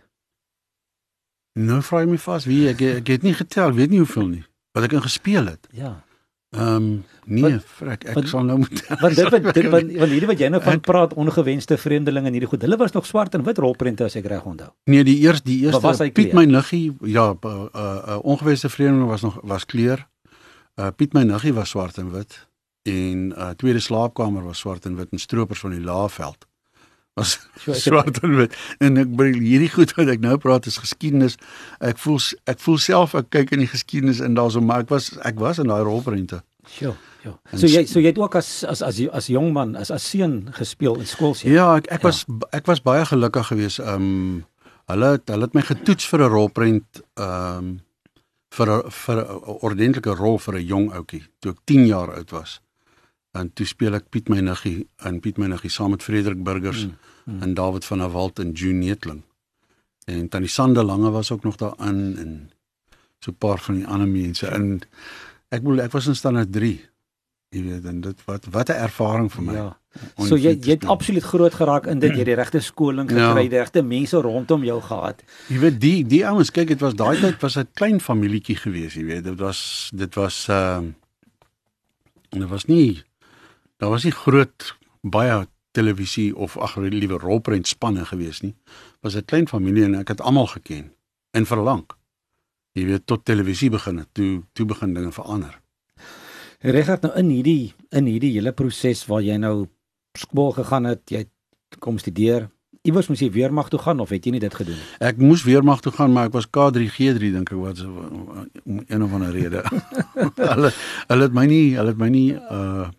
Nou 1.53 1.81
vra 1.81 1.99
jy 1.99 2.09
my 2.09 2.17
vas 2.17 2.45
wie 2.45 2.67
ek 2.69 2.81
ek 2.81 3.07
het 3.07 3.21
nie 3.21 3.33
getel, 3.33 3.73
weet 3.73 3.89
nie 3.89 3.97
hoeveel 3.97 4.27
nie 4.27 4.45
wat 4.73 4.83
ek 4.83 4.91
ingespeel 4.97 5.45
het. 5.45 5.67
Ja. 5.71 6.03
Ehm 6.53 6.75
um, 6.75 7.03
nee, 7.25 7.59
frek, 7.59 8.03
ek 8.03 8.17
wat, 8.17 8.27
sal 8.29 8.43
nou 8.45 8.59
moet 8.61 8.81
Want 8.99 9.15
dit 9.15 9.29
wat 9.33 9.45
dit 9.55 9.69
wat 9.73 9.87
want 10.01 10.11
hierdie 10.11 10.29
wat 10.29 10.41
jy 10.43 10.49
nou 10.53 10.59
van 10.61 10.81
praat 10.85 11.15
ongewenste 11.17 11.77
vreemdelinge 11.81 12.29
en 12.29 12.37
hierdie 12.37 12.49
goed. 12.51 12.61
Hulle 12.61 12.77
was 12.77 12.93
nog 12.93 13.07
swart 13.09 13.33
en 13.33 13.45
wit 13.47 13.61
rolprente 13.63 14.05
as 14.05 14.17
ek 14.19 14.27
reg 14.29 14.45
onthou. 14.45 14.69
Nee, 14.91 15.05
die 15.07 15.17
eers 15.23 15.41
die 15.41 15.63
eerste 15.65 16.11
Piet 16.13 16.35
my 16.37 16.45
nuggie, 16.45 16.91
ja, 17.09 17.31
uh, 17.33 17.51
uh, 17.51 17.65
uh, 17.73 18.19
ongewenste 18.21 18.69
vreemdeling 18.69 19.09
was 19.09 19.25
nog 19.25 19.39
was 19.41 19.65
kleur. 19.65 20.05
Uh 20.77 20.91
Piet 20.95 21.17
my 21.17 21.23
nuggie 21.25 21.55
was 21.57 21.73
swart 21.73 21.97
en 21.97 22.11
wit 22.13 22.37
en 22.83 23.31
uh 23.33 23.53
tweede 23.57 23.81
slaapkamer 23.81 24.45
was 24.45 24.61
swart 24.61 24.85
en 24.85 24.99
wit 24.99 25.09
en 25.11 25.21
stroopers 25.21 25.65
van 25.65 25.73
die 25.73 25.81
Laagveld 25.81 26.45
was 27.13 27.39
swart 27.83 28.19
en 28.23 28.35
wit. 28.35 28.55
En 28.79 28.97
ek 28.97 29.15
bring 29.15 29.37
hierdie 29.37 29.69
goed 29.69 29.93
wat 29.97 30.07
ek 30.07 30.23
nou 30.23 30.37
praat 30.41 30.65
is 30.65 30.79
geskiedenis. 30.81 31.37
Ek 31.79 31.97
voel 32.01 32.19
ek 32.49 32.59
voel 32.59 32.77
self 32.81 33.15
ek 33.15 33.29
kyk 33.29 33.53
in 33.53 33.65
die 33.65 33.69
geskiedenis 33.69 34.21
en 34.23 34.37
daarso 34.39 34.61
maar 34.61 34.87
ek 34.87 34.93
was 34.93 35.13
ek 35.21 35.41
was 35.41 35.61
in 35.61 35.69
daai 35.69 35.83
rolprente. 35.85 36.41
Ja. 36.79 36.93
Ja 37.23 37.33
so 37.55 37.69
jy 37.69 37.85
so 37.87 38.01
jy 38.01 38.11
het 38.11 38.19
ook 38.19 38.35
as 38.35 38.49
as 38.67 38.81
as 38.83 38.99
as 39.15 39.29
jong 39.31 39.53
man 39.55 39.77
as 39.79 39.91
as 39.95 40.03
seun 40.03 40.49
gespeel 40.57 40.97
in 40.99 41.07
skool 41.07 41.35
sien 41.37 41.53
ja 41.53 41.69
ek 41.77 41.87
ek 41.87 42.03
ja. 42.03 42.09
was 42.09 42.25
ek 42.51 42.67
was 42.67 42.83
baie 42.83 43.05
gelukkig 43.07 43.47
geweest 43.51 43.79
um 43.79 44.43
hulle 44.91 45.11
hulle 45.31 45.47
het 45.47 45.55
my 45.55 45.63
getoets 45.63 46.09
vir 46.11 46.25
'n 46.25 46.33
rolprent 46.33 47.03
um 47.15 47.69
vir 48.57 48.67
'n 48.75 48.91
vir 48.91 49.23
'n 49.23 49.39
ordentlike 49.69 50.17
rol 50.19 50.37
vir 50.37 50.59
'n 50.59 50.67
jong 50.67 50.87
ouetjie 50.91 51.23
toe 51.39 51.55
ek 51.55 51.63
10 51.65 51.87
jaar 51.87 52.11
oud 52.17 52.35
was 52.35 52.59
en 53.33 53.49
toe 53.53 53.65
speel 53.65 53.97
ek 53.97 54.09
Piet 54.13 54.29
Meiniggie 54.29 54.87
in 55.09 55.19
Piet 55.23 55.39
Meiniggie 55.41 55.71
saam 55.73 55.95
met 55.95 56.05
Frederik 56.05 56.43
Burgers 56.45 56.85
mm, 56.85 56.97
mm. 57.25 57.41
en 57.41 57.53
David 57.57 57.85
van 57.85 58.03
der 58.03 58.11
Walt 58.13 58.39
en 58.39 58.51
June 58.51 58.85
Netling. 58.85 59.23
En 60.05 60.27
Tannie 60.29 60.49
Sande 60.49 60.83
Lange 60.83 61.09
was 61.11 61.31
ook 61.31 61.43
nog 61.43 61.55
daarin 61.55 62.17
en 62.17 62.51
so 63.19 63.31
'n 63.31 63.37
paar 63.37 63.59
van 63.59 63.75
die 63.75 63.87
ander 63.87 64.07
mense 64.07 64.47
in 64.47 64.81
ek 65.49 65.61
bedoel 65.61 65.81
ek 65.81 65.91
was 65.91 66.07
in 66.07 66.15
standaard 66.15 66.51
3. 66.51 66.81
Jy 67.49 67.63
weet 67.63 67.85
en 67.85 68.01
dit 68.01 68.25
wat 68.25 68.45
wat 68.51 68.69
'n 68.69 68.83
ervaring 68.85 69.31
vir 69.31 69.43
my. 69.43 69.53
Ja. 69.53 69.77
So 70.17 70.35
jy 70.35 70.57
jy 70.61 70.73
het 70.73 70.85
absoluut 70.85 71.23
groot 71.23 71.53
geraak 71.53 71.85
in 71.87 71.99
dit 71.99 72.15
jy 72.15 72.23
die 72.23 72.35
regte 72.35 72.59
skoling 72.59 73.09
gekry, 73.09 73.43
ja. 73.43 73.49
die 73.49 73.57
regte 73.57 73.81
mense 73.81 74.17
rondom 74.17 74.63
jou 74.63 74.81
gehad. 74.81 75.23
Jy 75.47 75.59
weet 75.59 75.81
die 75.81 76.03
die 76.05 76.25
ouens 76.25 76.51
kyk 76.51 76.67
dit 76.67 76.81
was 76.81 76.93
daai 76.93 77.19
tyd 77.21 77.41
was 77.41 77.57
'n 77.57 77.67
klein 77.73 77.99
familietjie 77.99 78.55
gewees, 78.55 78.93
jy 78.93 79.05
weet 79.05 79.23
dit 79.23 79.39
was 79.39 79.89
dit 79.93 80.15
was 80.15 80.47
ehm 80.49 80.85
uh, 80.85 82.39
dit 82.39 82.49
was 82.49 82.65
nie 82.65 83.03
daar 83.83 83.91
was 83.91 84.05
nie 84.07 84.15
groot 84.15 84.69
baie 85.01 85.43
televisie 85.75 86.29
of 86.35 86.55
ag 86.57 86.77
liewe 86.79 87.17
rolprent 87.19 87.67
spanne 87.67 88.05
gewees 88.07 88.39
nie. 88.41 88.55
Was 89.01 89.15
'n 89.15 89.25
klein 89.25 89.47
familie 89.47 89.83
en 89.83 89.95
ek 89.95 90.07
het 90.07 90.21
almal 90.21 90.47
geken 90.47 90.93
en 91.31 91.45
verlang. 91.45 91.85
Jy 92.71 92.85
weet 92.85 93.05
tot 93.05 93.25
televisie 93.25 93.69
begin 93.69 93.97
het, 93.97 94.07
toe 94.11 94.43
toe 94.53 94.65
begin 94.65 94.93
dinge 94.93 95.11
verander. 95.11 95.61
Regtig 96.59 97.01
nou 97.01 97.13
in 97.15 97.29
hierdie 97.29 97.73
in 97.89 98.05
hierdie 98.05 98.31
hele 98.31 98.51
proses 98.51 99.05
waar 99.05 99.21
jy 99.21 99.37
nou 99.37 99.67
skool 100.17 100.51
gegaan 100.51 100.83
het, 100.85 101.09
jy 101.09 101.25
kom 101.79 101.97
studeer. 101.97 102.49
Iewers 102.81 103.07
moes 103.07 103.19
jy 103.19 103.31
weermag 103.31 103.69
toe 103.69 103.79
gaan 103.79 103.99
of 103.99 104.09
het 104.09 104.25
jy 104.25 104.31
nie 104.31 104.39
dit 104.39 104.53
gedoen 104.53 104.75
nie? 104.75 104.87
Ek 104.99 105.17
moes 105.17 105.43
weermag 105.43 105.81
toe 105.81 105.91
gaan, 105.91 106.11
maar 106.11 106.25
ek 106.25 106.33
was 106.33 106.47
K3 106.47 106.89
G3 106.95 107.31
dink 107.31 107.51
ek 107.51 107.57
wat 107.57 107.79
om 108.65 108.83
een 108.87 109.03
of 109.03 109.13
ander 109.13 109.31
rede. 109.31 109.63
hulle 110.53 110.71
hulle 111.07 111.23
het 111.23 111.33
my 111.33 111.45
nie 111.45 111.75
hulle 111.75 111.89
het 111.89 111.97
my 111.97 112.09
nie 112.09 112.33
uh 112.33 112.89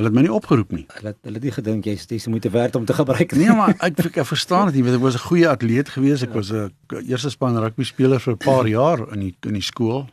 Hulle 0.00 0.08
het 0.08 0.16
my 0.16 0.22
nie 0.24 0.32
opgeroep 0.32 0.70
nie. 0.72 0.86
Hulle 0.96 1.10
hulle 1.12 1.36
het 1.36 1.44
nie 1.44 1.52
gedink 1.52 1.84
jy's 1.90 2.06
dis 2.08 2.26
moet 2.32 2.46
werd 2.54 2.76
om 2.78 2.86
te 2.88 2.94
gebruik 3.00 3.34
nie. 3.36 3.44
Nee, 3.44 3.56
maar 3.56 3.74
ek 3.74 4.00
ek, 4.08 4.22
ek 4.22 4.28
verstaan 4.30 4.70
dit, 4.70 4.78
jy 4.80 4.84
weet 4.86 4.96
ek 4.96 5.02
was 5.04 5.18
'n 5.18 5.26
goeie 5.26 5.48
atleet 5.48 5.92
gewees. 5.92 6.22
Ek 6.24 6.32
ja. 6.32 6.40
was 6.40 6.52
'n 6.52 6.72
eerste 7.04 7.30
span 7.30 7.58
rugby 7.60 7.84
speler 7.84 8.20
vir 8.20 8.32
'n 8.32 8.40
paar 8.40 8.68
jaar 8.78 9.04
in 9.12 9.20
die 9.28 9.34
in 9.44 9.60
die 9.60 9.66
skool. 9.66 10.08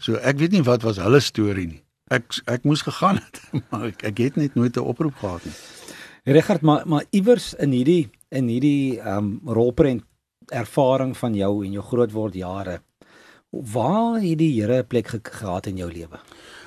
So 0.00 0.16
ek 0.16 0.40
weet 0.40 0.56
nie 0.56 0.64
wat 0.64 0.82
was 0.82 0.96
hulle 0.96 1.20
storie 1.20 1.66
nie. 1.66 1.82
Ek 2.08 2.24
ek 2.46 2.64
moes 2.64 2.82
gegaan 2.88 3.20
het, 3.20 3.40
maar 3.70 3.92
ek 3.92 4.02
ek 4.02 4.18
het 4.18 4.36
net 4.36 4.54
nooit 4.56 4.76
'n 4.76 4.80
oproep 4.80 5.20
gehad 5.20 5.44
nie. 5.44 5.54
Richard, 6.24 6.62
maar 6.62 6.88
maar 6.88 7.04
iewers 7.12 7.54
in 7.54 7.76
hierdie 7.76 8.08
in 8.32 8.48
hierdie 8.48 8.96
ehm 8.96 9.18
um, 9.18 9.40
rolprent 9.44 10.04
ervaring 10.48 11.16
van 11.16 11.34
jou 11.34 11.64
en 11.64 11.72
jou 11.72 11.84
grootword 11.84 12.34
jare, 12.34 12.80
waar 13.50 14.20
het 14.20 14.38
die 14.38 14.56
Here 14.56 14.80
'n 14.80 14.86
plek 14.86 15.06
ge 15.08 15.20
gehad 15.22 15.66
in 15.66 15.76
jou 15.76 15.92
lewe? 15.92 16.18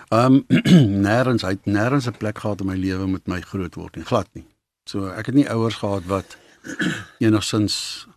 Ehm 0.09 0.33
um, 0.33 0.45
nêrens 1.05 1.43
uit 1.45 1.65
nêrens 1.65 2.07
'n 2.07 2.17
plek 2.17 2.37
gehad 2.41 2.61
in 2.61 2.65
my 2.65 2.75
lewe 2.75 3.07
met 3.07 3.27
my 3.27 3.41
groot 3.41 3.75
word 3.75 3.95
nie, 3.95 4.05
glad 4.05 4.27
nie. 4.33 4.45
So 4.89 5.05
ek 5.05 5.25
het 5.29 5.35
nie 5.35 5.49
ouers 5.49 5.75
gehad 5.75 6.05
wat 6.09 6.37
enigsins 7.25 8.07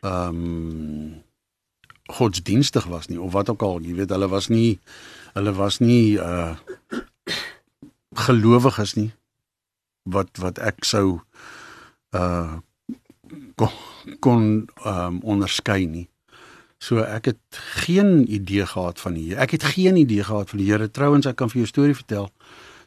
ehm 0.00 0.38
um, 0.38 1.22
godsdienstig 2.08 2.86
was 2.88 3.08
nie 3.08 3.20
of 3.20 3.32
wat 3.32 3.50
ook 3.50 3.62
al, 3.62 3.80
jy 3.84 3.94
weet 3.94 4.10
hulle 4.10 4.28
was 4.28 4.48
nie 4.48 4.78
hulle 5.34 5.52
was 5.52 5.78
nie 5.84 6.16
uh 6.16 6.56
gelowiges 8.26 8.94
nie 8.96 9.12
wat 10.08 10.40
wat 10.40 10.58
ek 10.58 10.84
sou 10.84 11.20
uh 12.16 12.56
kon 13.60 13.74
kon 14.24 14.44
um, 14.84 15.20
onderskei 15.20 15.84
nie. 15.86 16.08
So 16.78 17.02
ek 17.02 17.24
het 17.24 17.60
geen 17.82 18.32
idee 18.32 18.66
gehad 18.66 19.00
van 19.00 19.14
die 19.18 19.34
ek 19.36 19.50
het 19.50 19.64
geen 19.74 19.96
idee 19.96 20.24
gehad 20.24 20.50
van 20.50 20.58
die 20.58 20.70
Here. 20.70 20.90
Trouwens 20.90 21.26
ek 21.26 21.36
kan 21.36 21.50
vir 21.50 21.62
jou 21.62 21.66
storie 21.66 21.94
vertel. 21.94 22.30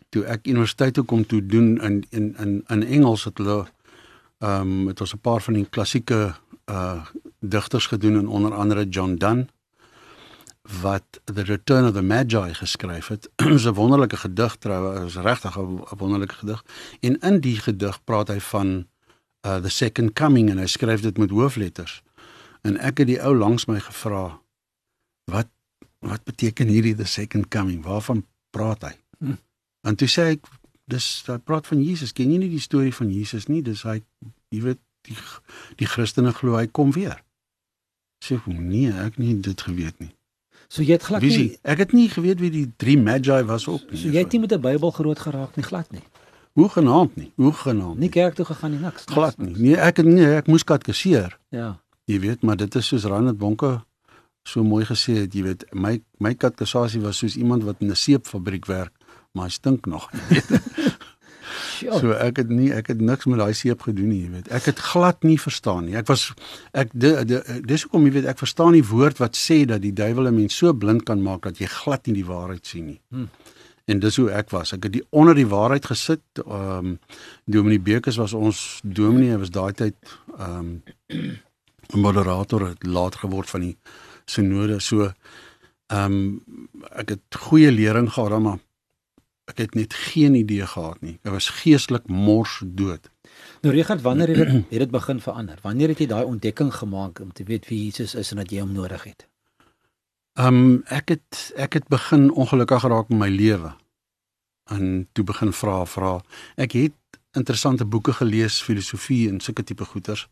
Toe 0.10 0.24
ek 0.26 0.48
universiteit 0.48 0.94
toe 0.94 1.04
kom 1.04 1.26
toe 1.26 1.42
doen 1.46 1.76
in 1.82 2.04
in 2.10 2.36
in 2.40 2.64
in 2.68 2.84
Engels 2.84 3.28
het 3.28 3.38
hulle 3.38 3.66
ehm 4.42 4.62
um, 4.62 4.88
het 4.88 5.02
ons 5.02 5.14
'n 5.14 5.20
paar 5.20 5.42
van 5.42 5.54
die 5.54 5.66
klassieke 5.70 6.36
uh 6.66 7.06
digters 7.40 7.88
gedoen 7.88 8.18
en 8.18 8.28
onder 8.28 8.54
andere 8.54 8.86
John 8.90 9.16
Donne 9.16 9.48
wat 10.82 11.20
The 11.26 11.42
Return 11.42 11.88
of 11.88 11.94
the 11.94 12.02
Magi 12.02 12.54
geskryf 12.54 13.08
het. 13.08 13.30
'n 13.44 13.74
wonderlike 13.74 14.18
gedig 14.18 14.56
troue, 14.56 15.06
is 15.06 15.16
regtig 15.16 15.58
'n 15.58 15.84
wonderlike 15.98 16.34
gedig. 16.34 16.64
En 17.00 17.20
in 17.20 17.40
die 17.40 17.58
gedig 17.58 18.04
praat 18.04 18.28
hy 18.28 18.40
van 18.40 18.88
uh 19.46 19.58
the 19.58 19.70
second 19.70 20.14
coming 20.14 20.50
en 20.50 20.58
hy 20.58 20.66
skryf 20.66 21.02
dit 21.02 21.18
met 21.18 21.30
hoofletters. 21.30 22.02
En 22.68 22.78
ek 22.78 23.02
het 23.02 23.10
die 23.10 23.22
ou 23.22 23.34
langs 23.38 23.66
my 23.70 23.80
gevra 23.80 24.26
wat 25.32 25.50
wat 26.02 26.24
beteken 26.26 26.68
hierdie 26.68 26.96
the 26.98 27.06
second 27.06 27.48
coming? 27.54 27.84
Waarvan 27.86 28.26
praat 28.50 28.82
hy? 28.82 28.94
Hm. 29.20 29.38
En 29.86 29.96
toe 29.96 30.10
sê 30.10 30.32
ek 30.36 30.48
dis 30.90 31.08
hy 31.28 31.38
praat 31.46 31.68
van 31.70 31.82
Jesus. 31.84 32.14
Ken 32.14 32.32
jy 32.34 32.40
nie 32.42 32.50
die 32.52 32.62
storie 32.62 32.94
van 32.94 33.12
Jesus 33.14 33.48
nie? 33.50 33.62
Dis 33.66 33.84
hy 33.88 34.00
jy 34.54 34.64
weet 34.66 34.82
die 35.08 35.18
die 35.82 35.90
Christene 35.90 36.34
glo 36.38 36.58
hy 36.58 36.68
kom 36.68 36.94
weer. 36.96 37.22
Sê 38.22 38.38
nee, 38.46 38.90
ek 38.92 39.18
nie 39.22 39.36
dit 39.42 39.62
geweet 39.68 39.98
nie. 40.02 40.12
So 40.72 40.86
jy 40.86 40.96
het 40.96 41.06
glad 41.06 41.26
nie 41.26 41.58
ek 41.68 41.86
het 41.86 41.94
nie 41.98 42.08
geweet 42.10 42.42
wie 42.42 42.52
die 42.54 42.68
drie 42.82 42.98
magi 42.98 43.42
was 43.50 43.68
ook 43.68 43.90
nie. 43.90 44.00
So 44.00 44.14
jy 44.14 44.24
het 44.24 44.34
nie 44.34 44.42
met 44.46 44.54
'n 44.54 44.62
Bybel 44.62 44.92
groot 44.92 45.20
geraak 45.20 45.56
nie, 45.58 45.66
glad 45.66 45.92
nie. 45.92 46.04
Hoe 46.54 46.70
genaamd 46.70 47.16
nie? 47.16 47.32
Hoe 47.36 47.54
genaamd? 47.54 48.00
Nie 48.00 48.10
kerk 48.10 48.36
toe 48.36 48.46
gegaan 48.46 48.72
nie, 48.72 48.80
niks. 48.80 49.04
Glad 49.06 49.38
nie. 49.38 49.54
Nee, 49.58 49.76
ek 49.76 50.04
nie 50.04 50.26
ek 50.26 50.48
moes 50.48 50.64
katkeseer. 50.64 51.38
Ja. 51.50 51.80
Jy 52.12 52.20
weet, 52.20 52.44
maar 52.44 52.60
dit 52.60 52.76
is 52.76 52.92
soos 52.92 53.08
Randet 53.08 53.38
Bonke 53.40 53.80
so 54.44 54.64
mooi 54.66 54.84
gesê 54.90 55.20
het, 55.22 55.36
jy 55.38 55.46
weet, 55.46 55.68
my 55.74 56.00
my 56.24 56.34
katkesasie 56.34 57.02
was 57.04 57.22
soos 57.22 57.38
iemand 57.38 57.64
wat 57.64 57.82
in 57.82 57.92
'n 57.92 57.96
seepfabriek 57.96 58.66
werk, 58.66 58.94
maar 59.34 59.46
hy 59.46 59.54
stink 59.54 59.86
nog, 59.86 60.10
jy 60.12 60.42
weet. 60.50 60.62
so 62.02 62.12
ek 62.14 62.42
het 62.42 62.50
nie 62.50 62.72
ek 62.74 62.92
het 62.94 63.02
niks 63.02 63.26
met 63.30 63.40
daai 63.42 63.54
seep 63.54 63.86
gedoen 63.88 64.10
nie, 64.10 64.22
jy 64.26 64.32
weet. 64.32 64.50
Ek 64.52 64.68
het 64.70 64.80
glad 64.92 65.24
nie 65.24 65.38
verstaan 65.40 65.86
nie. 65.86 65.96
Ek 65.96 66.08
was 66.08 66.32
ek 66.74 66.94
dis 66.94 67.86
hoekom 67.86 68.06
jy 68.06 68.14
weet 68.18 68.30
ek 68.34 68.42
verstaan 68.42 68.78
die 68.78 68.86
woord 68.86 69.22
wat 69.22 69.38
sê 69.38 69.64
dat 69.66 69.82
die 69.82 69.94
duiwel 69.94 70.28
'n 70.30 70.36
mens 70.36 70.58
so 70.58 70.74
blind 70.74 71.06
kan 71.06 71.22
maak 71.22 71.44
dat 71.44 71.58
jy 71.58 71.68
glad 71.68 72.08
nie 72.08 72.22
die 72.22 72.26
waarheid 72.28 72.66
sien 72.66 72.86
nie. 72.86 73.02
Hmm. 73.10 73.30
En 73.86 74.00
dis 74.00 74.18
hoe 74.18 74.30
ek 74.32 74.52
was. 74.52 74.74
Ek 74.74 74.84
het 74.84 74.94
die 74.94 75.06
onder 75.10 75.36
die 75.36 75.48
waarheid 75.48 75.86
gesit. 75.86 76.24
Ehm 76.46 76.86
um, 76.86 77.00
Dominee 77.46 77.80
Bekes 77.80 78.18
was 78.18 78.34
ons 78.34 78.80
dominee, 78.84 79.32
hy 79.32 79.38
was 79.38 79.50
daai 79.50 79.74
tyd 79.74 79.96
ehm 80.38 80.82
um, 81.10 81.40
moderator 81.94 82.68
het 82.68 82.84
laat 82.84 83.16
geword 83.16 83.50
van 83.50 83.62
die 83.62 83.78
sinode. 84.26 84.80
So 84.80 85.12
ehm 85.92 86.12
um, 86.12 86.44
ek 86.96 87.10
het 87.10 87.40
goeie 87.48 87.72
lering 87.72 88.08
gehad, 88.14 88.40
maar 88.40 88.60
ek 89.52 89.58
het 89.58 89.74
net 89.76 89.94
geen 89.94 90.36
idee 90.36 90.66
gehad 90.68 91.02
nie. 91.02 91.18
Ek 91.24 91.34
was 91.36 91.50
geestelik 91.62 92.08
mors 92.08 92.62
dood. 92.66 93.10
Nou 93.62 93.76
Richard, 93.76 94.02
wanneer 94.02 94.28
het 94.28 94.38
dit 94.38 94.70
het 94.70 94.80
dit 94.86 94.92
begin 94.92 95.20
verander? 95.22 95.60
Wanneer 95.62 95.92
het 95.94 96.00
jy 96.00 96.08
daai 96.08 96.24
ontdekking 96.24 96.72
gemaak 96.74 97.20
om 97.20 97.34
te 97.34 97.44
weet 97.44 97.68
wie 97.68 97.84
Jesus 97.84 98.16
is 98.16 98.32
en 98.32 98.38
dat 98.38 98.52
jy 98.52 98.64
hom 98.64 98.72
nodig 98.72 99.04
het? 99.04 99.28
Ehm 100.40 100.48
um, 100.48 100.82
ek 100.88 101.18
het 101.18 101.52
ek 101.56 101.74
het 101.74 101.88
begin 101.88 102.32
ongelukkig 102.32 102.82
geraak 102.82 103.10
in 103.10 103.18
my 103.18 103.30
lewe. 103.30 103.76
En 104.72 105.08
toe 105.12 105.26
begin 105.26 105.52
vra 105.54 105.86
vra. 105.86 106.22
Ek 106.56 106.72
het 106.72 107.20
interessante 107.32 107.86
boeke 107.86 108.14
gelees, 108.14 108.62
filosofie 108.62 109.30
en 109.30 109.40
sulke 109.40 109.64
tipe 109.64 109.86
goeters 109.86 110.28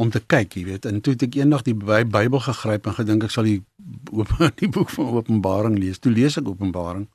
om 0.00 0.10
te 0.10 0.20
kyk, 0.24 0.56
jy 0.56 0.64
weet. 0.64 0.86
En 0.88 1.00
toe 1.04 1.12
het 1.12 1.26
ek 1.28 1.36
eendag 1.36 1.64
die 1.66 1.76
Bybel 1.76 2.40
gegryp 2.40 2.88
en 2.88 2.96
gedink 2.96 3.26
ek 3.26 3.34
sal 3.34 3.48
die 3.48 3.60
die 4.62 4.68
boek 4.72 4.92
van 4.94 5.10
Openbaring 5.20 5.76
lees. 5.78 6.00
Toe 6.00 6.12
lees 6.12 6.38
ek 6.40 6.48
Openbaring 6.48 7.08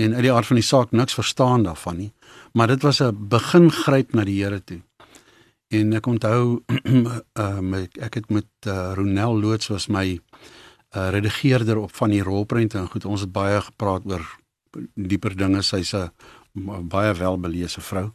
en 0.00 0.14
uit 0.16 0.24
die 0.24 0.32
aard 0.32 0.48
van 0.48 0.58
die 0.58 0.66
saak 0.66 0.94
niks 0.96 1.14
verstaan 1.14 1.66
daarvan 1.66 1.98
nie. 2.00 2.12
Maar 2.56 2.74
dit 2.74 2.82
was 2.82 3.02
'n 3.02 3.28
begin 3.28 3.70
gryp 3.70 4.14
na 4.14 4.24
die 4.24 4.42
Here 4.42 4.64
toe. 4.64 4.80
En 5.70 5.92
ek 5.92 6.06
onthou 6.06 6.62
um, 6.84 7.74
ek, 7.84 7.96
ek 7.98 8.14
het 8.14 8.30
met 8.30 8.50
uh, 8.66 8.92
Ronel 8.94 9.40
Loots 9.40 9.68
was 9.68 9.86
my 9.88 10.18
uh, 10.96 11.08
redigeerder 11.10 11.78
op 11.78 11.94
van 11.94 12.10
die 12.10 12.22
rolprente 12.22 12.78
en 12.78 12.88
goed 12.88 13.04
ons 13.04 13.20
het 13.20 13.32
baie 13.32 13.60
gepraat 13.60 14.02
oor 14.04 14.24
dieper 14.94 15.36
dinge 15.36 15.62
sy's 15.62 15.94
'n 15.94 16.10
baie 16.88 17.14
welbeleese 17.14 17.80
vrou. 17.80 18.12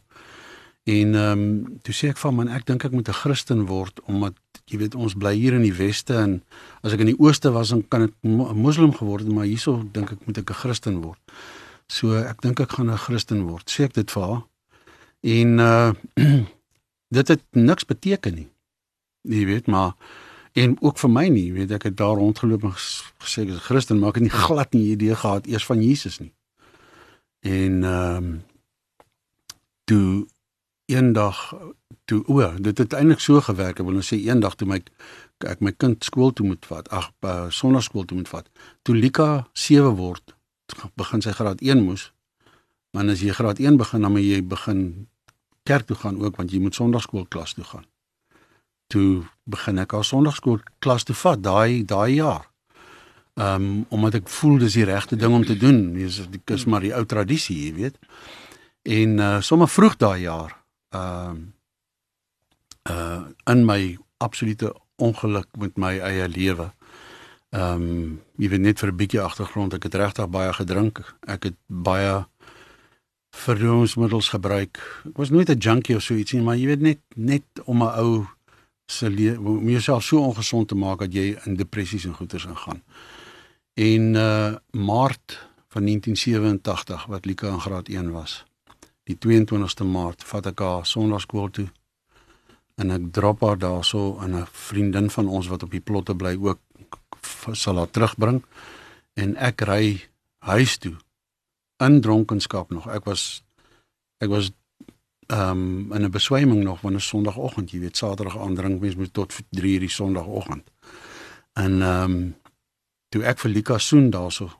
En 0.88 1.14
ehm 1.14 1.40
um, 1.40 1.78
toe 1.84 1.94
sê 1.94 2.08
ek 2.08 2.20
van 2.22 2.34
man 2.34 2.48
ek 2.48 2.64
dink 2.68 2.84
ek 2.86 2.94
moet 2.96 3.08
'n 3.08 3.20
Christen 3.22 3.66
word 3.68 4.00
omdat 4.08 4.36
jy 4.70 4.78
weet 4.80 4.94
ons 4.94 5.14
bly 5.14 5.34
hier 5.36 5.52
in 5.52 5.64
die 5.66 5.74
weste 5.74 6.14
en 6.16 6.42
as 6.82 6.92
ek 6.92 7.02
in 7.04 7.12
die 7.12 7.20
ooste 7.20 7.52
was 7.52 7.68
dan 7.74 7.82
kan 7.88 8.02
ek 8.08 8.14
'n 8.22 8.56
moslim 8.56 8.92
geword 8.96 9.24
het 9.24 9.34
maar 9.34 9.44
hierso 9.44 9.84
dink 9.92 10.12
ek 10.12 10.26
moet 10.26 10.38
ek 10.38 10.50
'n 10.50 10.60
Christen 10.62 11.00
word. 11.04 11.20
So 11.88 12.16
ek 12.16 12.40
dink 12.40 12.60
ek 12.60 12.72
gaan 12.72 12.90
'n 12.90 12.96
Christen 12.96 13.42
word. 13.42 13.68
Sê 13.68 13.84
ek 13.84 13.92
dit 13.92 14.10
vir 14.10 14.22
haar. 14.22 14.42
En 15.20 15.58
uh 15.58 15.92
dit 17.16 17.28
het 17.28 17.42
niks 17.52 17.84
beteken 17.84 18.34
nie. 18.34 18.48
Jy 19.22 19.44
weet 19.44 19.66
maar 19.66 19.92
en 20.52 20.76
ook 20.80 20.98
vir 20.98 21.10
my 21.10 21.28
nie, 21.28 21.52
weet 21.52 21.70
ek 21.70 21.82
het 21.82 21.96
daar 21.96 22.16
rondgeloop 22.16 22.64
en 22.64 22.72
gesê 22.72 23.42
ek 23.44 23.48
is 23.48 23.60
'n 23.60 23.68
Christen 23.68 23.98
maar 23.98 24.08
ek 24.08 24.14
het 24.14 24.24
nie 24.24 24.40
glad 24.48 24.72
nie 24.72 24.92
idee 24.96 25.14
gehad 25.14 25.46
eers 25.46 25.66
van 25.66 25.82
Jesus 25.82 26.18
nie. 26.18 26.32
En 27.40 27.84
ehm 27.84 28.16
um, 28.16 28.42
toe 29.84 30.26
eendag 30.88 31.40
toe 32.08 32.22
o, 32.26 32.40
dit 32.56 32.78
het 32.80 32.96
eintlik 32.96 33.20
so 33.20 33.40
gewerk. 33.44 33.80
Ek 33.80 33.86
wil 33.86 33.98
nou 33.98 34.04
sê 34.06 34.18
eendag 34.24 34.56
toe 34.58 34.68
my 34.68 34.80
ek 35.46 35.60
my 35.62 35.70
kind 35.76 36.02
skool 36.04 36.32
toe 36.34 36.46
moet 36.48 36.64
vat, 36.66 36.88
ag 36.90 37.12
uh, 37.22 37.46
sonnaarskool 37.54 38.08
toe 38.08 38.16
moet 38.18 38.30
vat. 38.32 38.48
Toe 38.82 38.96
Lika 38.96 39.46
7 39.52 39.92
word, 40.00 40.34
begin 40.98 41.22
sy 41.22 41.36
graad 41.36 41.62
1 41.62 41.84
moes. 41.84 42.08
Maar 42.96 43.12
as 43.12 43.22
jy 43.22 43.36
graad 43.36 43.60
1 43.62 43.78
begin, 43.78 44.02
dan 44.02 44.16
moet 44.16 44.26
jy 44.26 44.40
begin 44.42 44.82
kerk 45.68 45.86
toe 45.86 45.96
gaan 46.00 46.18
ook 46.18 46.40
want 46.40 46.50
jy 46.50 46.58
moet 46.64 46.74
sonnaarskool 46.74 47.28
klas 47.30 47.54
toe 47.54 47.68
gaan. 47.68 47.86
toe 48.88 49.24
begin 49.48 49.80
ek 49.82 49.92
al 49.96 50.04
Sondagskool 50.06 50.62
klas 50.84 51.04
toe 51.04 51.16
vat 51.16 51.40
daai 51.44 51.84
daai 51.84 52.18
jaar. 52.18 52.48
Ehm 53.38 53.62
um, 53.62 53.84
omdat 53.94 54.22
ek 54.22 54.30
voel 54.32 54.58
dis 54.64 54.78
die 54.80 54.86
regte 54.88 55.16
ding 55.16 55.34
om 55.34 55.44
te 55.44 55.56
doen. 55.56 55.92
Dis 55.94 56.22
dis 56.48 56.64
maar 56.64 56.84
die 56.84 56.94
ou 56.96 57.04
tradisie, 57.06 57.58
jy 57.66 57.74
weet. 57.76 57.98
En 58.82 59.18
uh 59.18 59.34
sommer 59.44 59.68
vroeg 59.68 59.98
daai 60.00 60.22
jaar 60.24 60.57
ehm 60.88 61.30
um, 61.30 61.54
uh 62.90 63.22
in 63.44 63.64
my 63.64 63.98
absolute 64.16 64.74
ongeluk 64.96 65.46
met 65.58 65.76
my 65.76 65.98
eie 65.98 66.28
lewe. 66.28 66.72
Ehm 67.50 67.82
um, 67.82 68.22
jy 68.36 68.48
weet 68.48 68.60
net 68.60 68.78
vir 68.78 68.92
'n 68.92 68.96
bietjie 68.96 69.20
agtergrond, 69.20 69.74
ek 69.74 69.82
het 69.82 69.94
regtig 69.94 70.28
baie 70.28 70.52
gedrink. 70.52 71.16
Ek 71.26 71.42
het 71.42 71.56
baie 71.66 72.26
verdowingsmiddels 73.30 74.28
gebruik. 74.28 74.80
Ek 75.08 75.16
was 75.16 75.30
nooit 75.30 75.48
'n 75.48 75.58
junkie 75.58 75.96
of 75.96 76.02
so 76.02 76.14
iets 76.14 76.32
nie, 76.32 76.42
maar 76.42 76.56
jy 76.56 76.66
weet 76.66 76.80
net 76.80 77.00
net 77.14 77.44
om 77.64 77.82
'n 77.82 77.94
ou 77.98 78.26
se 78.86 79.36
om 79.38 79.68
jouself 79.68 80.02
so 80.02 80.18
ongesond 80.18 80.68
te 80.68 80.74
maak 80.74 80.98
dat 80.98 81.12
jy 81.12 81.36
in 81.44 81.56
depressies 81.56 82.04
en 82.04 82.14
goeters 82.14 82.44
ingaan. 82.44 82.82
En 83.74 84.14
uh 84.14 84.54
Maart 84.70 85.48
van 85.68 85.84
1987 85.84 87.06
wat 87.06 87.24
Lika 87.24 87.48
in 87.48 87.60
graad 87.60 87.88
1 87.88 88.10
was. 88.10 88.47
Die 89.08 89.16
22ste 89.16 89.86
Maart 89.88 90.24
vat 90.28 90.46
ek 90.50 90.60
haar 90.60 90.86
sonnaarskool 90.86 91.50
toe 91.50 91.68
en 92.78 92.92
ek 92.94 93.08
drop 93.16 93.40
haar 93.42 93.58
daarso 93.58 94.18
aan 94.20 94.36
'n 94.36 94.46
vriendin 94.68 95.10
van 95.10 95.28
ons 95.28 95.48
wat 95.48 95.62
op 95.62 95.70
die 95.70 95.80
plotte 95.80 96.14
bly 96.14 96.36
ook 96.36 96.60
sal 97.52 97.76
haar 97.76 97.90
terugbring 97.90 98.42
en 99.16 99.36
ek 99.36 99.60
ry 99.60 100.00
huis 100.38 100.78
toe 100.78 100.96
in 101.78 102.00
dronkenskap 102.00 102.70
nog. 102.70 102.86
Ek 102.88 103.04
was 103.04 103.42
ek 104.20 104.28
was 104.28 104.50
ehm 105.28 105.50
um, 105.50 105.92
in 105.92 106.04
'n 106.04 106.10
beswyming 106.10 106.62
nog 106.64 106.80
van 106.80 106.94
'n 106.94 107.00
Sondagoggend, 107.00 107.70
jy 107.70 107.80
weet, 107.80 107.96
Saterdag 107.96 108.38
aand 108.38 108.56
drink 108.56 108.80
mens 108.80 108.96
moet 108.96 109.12
tot 109.12 109.34
3 109.50 109.74
uur 109.74 109.80
die 109.80 109.88
Sondagoggend. 109.88 110.70
En 111.52 111.82
ehm 111.82 112.10
um, 112.10 112.36
toe 113.08 113.22
ek 113.24 113.38
vir 113.38 113.50
Lika 113.50 113.78
soen 113.78 114.10
daarso 114.10 114.50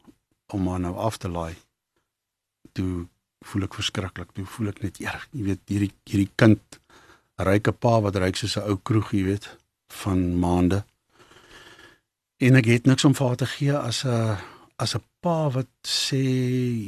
om 0.47 0.69
haar 0.69 0.81
nou 0.81 0.97
af 0.97 1.17
te 1.17 1.29
laai. 1.29 1.55
Toe 2.73 3.09
voel 3.45 3.67
ek 3.69 3.75
verskriklik. 3.75 4.33
Toe 4.35 4.45
voel 4.45 4.73
ek 4.73 4.83
net 4.83 5.01
eer, 5.01 5.27
jy 5.33 5.43
weet, 5.43 5.63
hierdie 5.71 5.93
hierdie 6.11 6.31
kind 6.37 6.79
ryke 7.39 7.73
pa 7.73 7.99
wat 8.03 8.17
ryk 8.17 8.37
soos 8.37 8.57
'n 8.57 8.69
ou 8.71 8.77
kroeg, 8.77 9.13
jy 9.13 9.25
weet, 9.25 9.49
van 10.03 10.39
maande. 10.39 10.85
En 12.39 12.57
ek 12.57 12.67
het 12.67 12.87
niks 12.87 13.05
om 13.05 13.15
vir 13.15 13.27
haar 13.27 13.37
te 13.37 13.47
gee 13.47 13.77
as 13.77 14.05
'n 14.05 14.37
as 14.79 14.95
'n 14.95 15.03
pa 15.21 15.51
wat 15.51 15.71
sê 15.83 16.23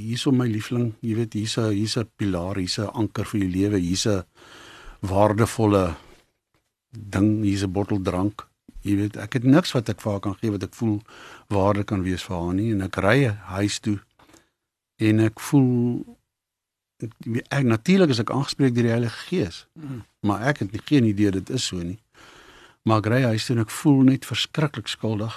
hierso 0.09 0.30
my 0.30 0.47
liefling, 0.47 0.95
jy 1.00 1.14
weet 1.14 1.33
hier's 1.33 1.59
'n 1.59 1.73
hier's 1.73 1.97
'n 1.97 2.09
pilaar, 2.16 2.57
hier's 2.57 2.78
'n 2.78 2.92
anker 2.95 3.25
vir 3.25 3.40
die 3.40 3.54
lewe, 3.57 3.78
hier's 3.78 4.07
'n 4.07 4.25
waardevolle 5.00 5.97
ding, 6.90 7.42
hier's 7.42 7.64
'n 7.64 7.73
bottel 7.73 8.00
drank. 8.02 8.47
Jy 8.83 8.97
weet, 8.97 9.16
ek 9.16 9.33
het 9.33 9.45
niks 9.45 9.73
wat 9.73 9.88
ek 9.88 10.00
vir 10.00 10.12
haar 10.12 10.21
kan 10.21 10.37
gee 10.40 10.50
wat 10.50 10.62
ek 10.62 10.75
voel 10.75 11.02
waarde 11.49 11.85
kan 11.85 12.02
wees 12.02 12.23
vir 12.23 12.37
haar 12.37 12.54
nie 12.54 12.73
en 12.73 12.83
ek 12.83 12.97
ry 12.97 13.26
huis 13.28 13.78
toe 13.78 13.99
en 14.97 15.21
ek 15.21 15.40
voel 15.40 16.04
ek 17.49 17.64
natuurlik 17.64 18.11
is 18.11 18.21
ek 18.23 18.30
aangespreek 18.30 18.75
deur 18.75 18.88
die 18.88 18.95
Heilige 18.95 19.26
Gees. 19.28 19.66
Mm. 19.75 20.02
Maar 20.26 20.49
ek 20.52 20.64
het 20.64 20.73
nie 20.73 20.83
geen 20.85 21.04
idee 21.04 21.30
dit 21.30 21.50
is 21.50 21.66
so 21.71 21.76
nie. 21.76 21.99
Maar 22.83 23.02
ek 23.02 23.11
ry 23.12 23.23
huis 23.33 23.47
toe 23.47 23.57
en 23.57 23.64
ek 23.64 23.73
voel 23.75 24.02
net 24.09 24.28
verskriklik 24.28 24.88
skuldig 24.88 25.35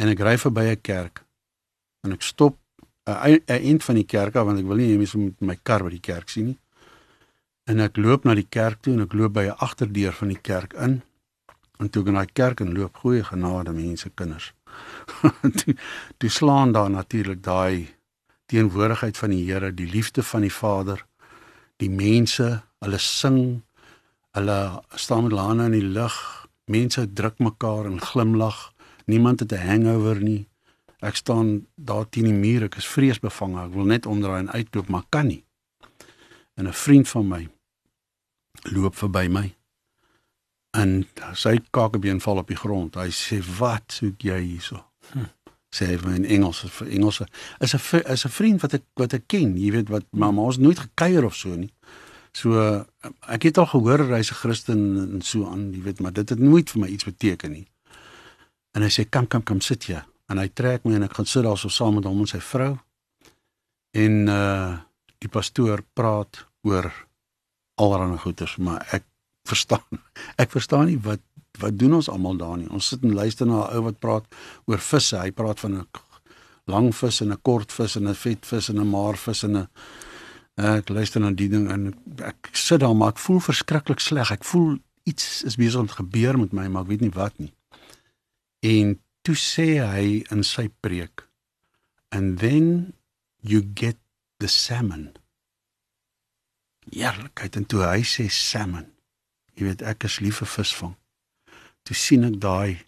en 0.00 0.12
ek 0.12 0.20
ry 0.20 0.36
verby 0.40 0.68
'n 0.72 0.80
kerk 0.80 1.24
en 2.04 2.12
ek 2.12 2.22
stop 2.22 2.58
'n 3.06 3.40
eind 3.46 3.84
van 3.84 3.94
die 3.94 4.06
kerk 4.06 4.36
af 4.36 4.46
want 4.46 4.58
ek 4.58 4.66
wil 4.66 4.76
nie 4.76 4.98
mense 4.98 5.18
met 5.18 5.40
my 5.40 5.56
kar 5.62 5.82
by 5.82 5.90
die 5.90 6.06
kerk 6.12 6.28
sien 6.28 6.46
nie. 6.46 6.58
En 7.66 7.80
ek 7.80 7.96
loop 7.96 8.24
na 8.24 8.34
die 8.34 8.46
kerk 8.48 8.82
toe 8.82 8.94
en 8.94 9.02
ek 9.02 9.12
loop 9.12 9.32
by 9.32 9.46
'n 9.46 9.58
agterdeur 9.58 10.12
van 10.12 10.28
die 10.28 10.42
kerk 10.42 10.72
in. 10.74 11.02
En 11.78 11.90
toe 11.90 12.02
ek 12.02 12.08
in 12.08 12.14
daai 12.14 12.32
kerk 12.32 12.60
en 12.60 12.74
loop 12.74 12.96
goeie 12.96 13.24
genade 13.24 13.72
mense 13.72 14.10
kinders. 14.14 14.52
toe, 15.58 15.74
toe 16.18 16.30
slaan 16.30 16.72
daar 16.72 16.90
natuurlik 16.90 17.42
daai 17.42 17.95
teenwoordigheid 18.46 19.16
van 19.16 19.30
die 19.30 19.44
Here, 19.44 19.72
die 19.74 19.88
liefde 19.90 20.22
van 20.22 20.40
die 20.46 20.52
Vader, 20.52 21.06
die 21.82 21.90
mense, 21.90 22.62
hulle 22.84 22.98
sing, 22.98 23.62
hulle 24.36 24.58
staan 24.94 25.26
met 25.26 25.32
hulle 25.32 25.46
hande 25.48 25.68
in 25.70 25.78
die 25.78 25.92
lug, 25.98 26.16
mense 26.70 27.06
druk 27.12 27.38
mekaar 27.38 27.86
en 27.90 28.00
glimlag. 28.00 28.72
Niemand 29.06 29.40
het 29.40 29.52
'n 29.52 29.66
hangover 29.68 30.22
nie. 30.22 30.48
Ek 31.00 31.16
staan 31.16 31.66
daar 31.74 32.08
teen 32.08 32.24
die 32.24 32.32
muur, 32.32 32.62
ek 32.62 32.76
is 32.76 32.86
vreesbevange. 32.86 33.66
Ek 33.66 33.72
wil 33.72 33.84
net 33.84 34.06
omdraai 34.06 34.38
en 34.38 34.50
uitloop, 34.50 34.88
maar 34.88 35.04
kan 35.08 35.26
nie. 35.26 35.44
En 36.54 36.66
'n 36.66 36.72
vriend 36.72 37.08
van 37.08 37.28
my 37.28 37.48
loop 38.62 38.96
verby 38.96 39.28
my. 39.28 39.54
En 40.70 41.06
sy 41.32 41.60
kakebeen 41.70 42.20
val 42.20 42.36
op 42.42 42.48
die 42.48 42.56
grond. 42.56 42.94
Hy 42.94 43.10
sê: 43.10 43.40
"Wat 43.58 43.92
soek 43.92 44.20
jy 44.20 44.40
hierso?" 44.40 44.84
Hm. 45.12 45.35
Sê 45.76 45.90
hy 45.90 46.14
in 46.16 46.24
Engels, 46.24 46.64
vir 46.78 46.88
Engels 46.88 47.20
is 47.60 47.74
'n 47.74 48.02
is 48.12 48.24
'n 48.24 48.36
vriend 48.38 48.60
wat 48.62 48.74
ek 48.74 48.84
wat 48.96 49.14
ek 49.14 49.26
ken, 49.26 49.56
jy 49.58 49.70
weet 49.72 49.88
wat, 49.88 50.04
maar 50.10 50.32
ons 50.32 50.58
nooit 50.58 50.78
gekuier 50.78 51.24
of 51.24 51.34
so 51.34 51.54
nie. 51.54 51.72
So 52.32 52.86
ek 53.28 53.42
het 53.42 53.58
al 53.58 53.66
gehoor 53.66 54.08
hy's 54.16 54.30
'n 54.30 54.40
Christen 54.42 55.12
en 55.12 55.22
so 55.22 55.46
aan, 55.46 55.72
jy 55.72 55.82
weet, 55.82 56.00
maar 56.00 56.12
dit 56.12 56.28
het 56.28 56.38
nooit 56.38 56.70
vir 56.70 56.80
my 56.80 56.88
iets 56.88 57.04
beteken 57.04 57.52
nie. 57.52 57.66
En 58.72 58.82
hy 58.82 58.88
sê: 58.88 59.08
"Kom, 59.10 59.26
kom, 59.26 59.42
kom 59.42 59.60
sit 59.60 59.84
hier." 59.84 60.06
en 60.30 60.40
hy 60.42 60.48
trek 60.50 60.84
my 60.84 60.96
en 60.96 61.06
ek 61.06 61.16
gaan 61.18 61.28
sit 61.28 61.46
daar 61.46 61.58
so 61.58 61.72
saam 61.72 61.98
met 61.98 62.06
hom 62.08 62.24
en 62.24 62.30
sy 62.30 62.42
vrou. 62.42 62.74
En 63.96 64.26
uh 64.32 64.74
die 65.24 65.30
pastoor 65.32 65.80
praat 65.96 66.42
oor 66.68 66.90
allerlei 67.80 68.18
goeters, 68.20 68.58
maar 68.60 68.82
ek 68.92 69.06
verstaan 69.48 70.02
ek 70.42 70.52
verstaan 70.52 70.90
nie 70.90 70.98
wat 71.00 71.22
wat 71.60 71.78
doen 71.78 71.94
ons 71.94 72.08
almal 72.08 72.36
daar 72.36 72.56
nie. 72.56 72.68
Ons 72.70 72.88
sit 72.92 73.02
en 73.02 73.14
luister 73.14 73.46
na 73.46 73.66
'n 73.66 73.76
ou 73.76 73.82
wat 73.82 73.98
praat 73.98 74.24
oor 74.64 74.78
visse. 74.78 75.16
Hy 75.16 75.30
praat 75.30 75.60
van 75.60 75.78
'n 75.78 75.86
lang 76.66 76.94
vis 76.94 77.20
en 77.20 77.32
'n 77.32 77.42
kort 77.42 77.72
vis 77.72 77.96
en 77.96 78.08
'n 78.08 78.14
vet 78.14 78.46
vis 78.46 78.68
en 78.68 78.80
'n 78.80 78.90
maar 78.90 79.16
vis 79.16 79.42
en 79.42 79.56
'n 79.56 79.68
ek 80.56 80.88
luister 80.88 81.20
na 81.20 81.30
die 81.30 81.48
ding 81.48 81.70
en 81.70 81.94
ek 82.24 82.48
sit 82.52 82.80
daar 82.80 82.96
maar 82.96 83.08
ek 83.08 83.18
voel 83.18 83.40
verskriklik 83.40 84.00
sleg. 84.00 84.30
Ek 84.30 84.44
voel 84.44 84.78
iets 85.04 85.42
is 85.42 85.56
besig 85.56 85.80
om 85.80 85.86
te 85.86 85.94
gebeur 85.94 86.38
met 86.38 86.52
my, 86.52 86.68
maar 86.68 86.82
ek 86.82 86.88
weet 86.88 87.00
nie 87.00 87.10
wat 87.10 87.38
nie. 87.38 87.52
En 88.60 89.00
toe 89.22 89.34
sê 89.34 89.82
hy 89.82 90.24
in 90.30 90.42
sy 90.42 90.68
preek 90.80 91.26
and 92.10 92.38
then 92.38 92.94
you 93.42 93.62
get 93.74 93.96
the 94.38 94.48
salmon 94.48 95.14
eerlikheid 96.94 97.56
en 97.58 97.66
toe 97.66 97.82
hy 97.82 98.04
sê 98.06 98.28
salmon 98.30 98.86
jy 99.58 99.66
weet 99.66 99.82
ek 99.82 100.06
is 100.08 100.20
lief 100.22 100.42
vir 100.42 100.52
visvang 100.52 100.94
toe 101.86 101.96
sien 101.96 102.26
ek 102.26 102.40
daai 102.42 102.78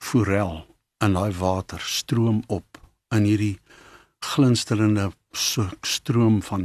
forel 0.00 0.62
in 1.04 1.16
daai 1.18 1.32
water 1.38 1.80
stroom 1.80 2.42
op 2.48 2.80
in 3.14 3.28
hierdie 3.28 3.58
glinsterende 4.24 5.10
stroom 5.34 6.38
van 6.46 6.64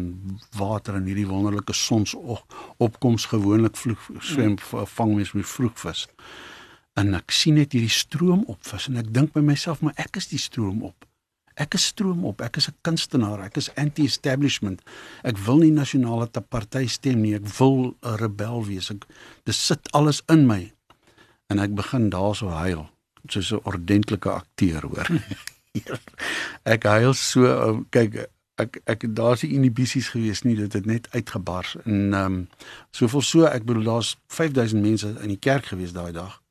water 0.57 0.95
in 0.99 1.09
hierdie 1.09 1.27
wonderlike 1.27 1.73
sonsopkoms 1.75 3.25
gewoonlik 3.33 3.75
vloeg 3.77 4.07
swem 4.21 4.55
vang 4.95 5.15
mens 5.15 5.33
met 5.35 5.49
vroegvis 5.49 6.05
en 6.99 7.13
ek 7.19 7.33
sien 7.35 7.59
net 7.59 7.75
hierdie 7.75 7.91
stroom 7.91 8.45
opvis 8.51 8.87
en 8.91 9.01
ek 9.01 9.11
dink 9.15 9.35
by 9.35 9.43
myself 9.43 9.83
maar 9.83 9.97
ek 9.99 10.19
is 10.21 10.29
die 10.31 10.41
stroom 10.41 10.83
op. 10.87 11.05
Ek 11.59 11.75
is 11.75 11.89
stroom 11.91 12.23
op. 12.27 12.41
Ek 12.41 12.55
is 12.57 12.69
'n 12.69 12.75
kunstenaar. 12.87 13.41
Ek 13.43 13.57
is 13.57 13.69
anti-establishment. 13.75 14.81
Ek 15.23 15.37
wil 15.37 15.57
nie 15.57 15.71
nasionale 15.71 16.27
party 16.27 16.87
stem 16.87 17.21
nie. 17.21 17.35
Ek 17.35 17.47
wil 17.59 17.95
'n 18.01 18.15
rebel 18.15 18.65
wees. 18.65 18.89
Ek 18.91 19.05
dit 19.43 19.55
sit 19.55 19.91
alles 19.91 20.21
in 20.29 20.47
my. 20.47 20.71
En 21.49 21.59
ek 21.59 21.73
begin 21.77 22.09
daarso 22.13 22.49
huil 22.53 22.87
soos 23.25 23.51
'n 23.51 23.63
ordentlike 23.63 24.29
akteur 24.31 24.81
hoor. 24.85 25.07
ek 26.75 26.83
huil 26.83 27.13
so 27.13 27.85
kyk 27.89 28.29
ek 28.59 28.81
ek 28.85 29.05
daar's 29.15 29.41
nie 29.43 29.55
inhibisies 29.55 30.09
gewees 30.13 30.43
nie 30.43 30.55
dit 30.55 30.73
het 30.73 30.85
net 30.85 31.07
uitgebars 31.11 31.75
en 31.85 32.13
ehm 32.13 32.25
um, 32.25 32.47
soveel 32.91 33.21
so 33.21 33.45
ek 33.47 33.63
bedoel 33.63 33.83
daar's 33.83 34.17
5000 34.27 34.81
mense 34.81 35.07
in 35.21 35.31
die 35.31 35.39
kerk 35.39 35.71
gewees 35.71 35.93
daai 35.95 36.11
dag 36.11 36.41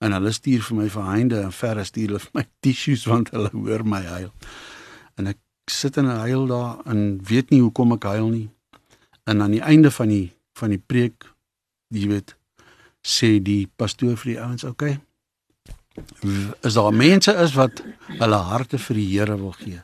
en 0.00 0.16
hulle 0.16 0.32
stuur 0.32 0.64
vir 0.64 0.76
my 0.78 0.88
vir 0.94 1.08
heinde 1.08 1.40
en 1.44 1.52
verre 1.52 1.84
stuur 1.84 2.08
hulle 2.08 2.22
vir 2.26 2.36
my 2.38 2.46
tissues 2.64 3.04
want 3.10 3.32
hulle 3.36 3.52
hoor 3.52 3.84
my 3.84 4.02
huil. 4.08 4.32
En 5.20 5.30
ek 5.32 5.38
sit 5.70 5.96
in 6.00 6.08
'n 6.08 6.22
huil 6.24 6.46
daar 6.46 6.80
en 6.86 7.20
weet 7.30 7.50
nie 7.50 7.60
hoekom 7.60 7.92
ek 7.92 8.08
huil 8.14 8.28
nie. 8.28 8.48
En 9.24 9.42
aan 9.42 9.56
die 9.56 9.62
einde 9.62 9.90
van 9.90 10.08
die 10.08 10.32
van 10.58 10.70
die 10.70 10.82
preek, 10.86 11.24
jy 11.88 12.08
weet, 12.08 12.34
sê 13.00 13.42
die 13.42 13.68
pastoor 13.76 14.16
vir 14.16 14.32
die 14.32 14.40
ouens, 14.40 14.64
"Oké. 14.64 14.70
Okay, 14.70 15.00
is 16.60 16.74
daar 16.74 16.94
mense 16.94 17.32
is 17.32 17.54
wat 17.54 17.82
hulle 18.06 18.36
harte 18.36 18.78
vir 18.78 18.96
die 18.96 19.18
Here 19.18 19.36
wil 19.36 19.52
gee." 19.52 19.80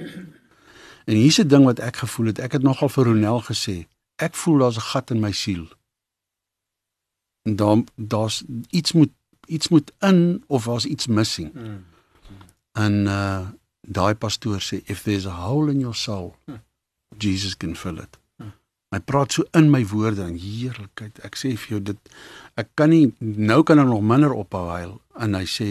En 1.06 1.14
hier's 1.14 1.38
'n 1.38 1.48
ding 1.48 1.64
wat 1.64 1.78
ek 1.78 1.96
gevoel 1.96 2.26
het. 2.26 2.38
Ek 2.38 2.52
het 2.52 2.62
nogal 2.62 2.88
vir 2.88 3.04
Ronel 3.04 3.42
gesê, 3.42 3.86
ek 4.16 4.34
voel 4.34 4.58
daar's 4.58 4.76
'n 4.76 4.80
gat 4.90 5.10
in 5.10 5.20
my 5.20 5.32
siel. 5.32 5.66
En 7.42 7.56
dan 7.56 7.86
daar's 7.94 8.42
iets 8.70 8.92
moet 8.92 9.10
iets 9.46 9.68
moet 9.68 9.92
in 9.98 10.44
of 10.46 10.64
was 10.64 10.84
iets 10.84 11.06
missing. 11.06 11.52
Mm. 11.52 11.62
Mm. 11.62 11.84
En 12.72 13.06
uh 13.06 13.48
daai 13.88 14.14
pastoor 14.14 14.60
sê 14.60 14.82
if 14.84 15.02
there's 15.02 15.26
a 15.26 15.30
hole 15.30 15.70
in 15.70 15.78
your 15.78 15.94
soul, 15.94 16.36
mm. 16.46 16.60
Jesus 17.18 17.56
can 17.56 17.76
fill 17.76 17.98
it. 17.98 18.18
Hy 18.94 19.00
praat 19.02 19.34
so 19.34 19.44
in 19.58 19.70
my 19.70 19.82
woorde 19.90 20.22
en 20.22 20.36
heerlikheid. 20.38 21.18
Ek 21.26 21.38
sê 21.38 21.54
vir 21.58 21.76
jou 21.76 21.80
dit 21.90 22.16
ek 22.60 22.70
kan 22.78 22.92
nie 22.92 23.10
nou 23.20 23.62
kan 23.66 23.82
ek 23.82 23.88
nog 23.90 24.04
minder 24.06 24.34
ophou 24.36 24.68
huil 24.70 24.96
en 25.20 25.34
hy 25.34 25.44
sê 25.50 25.68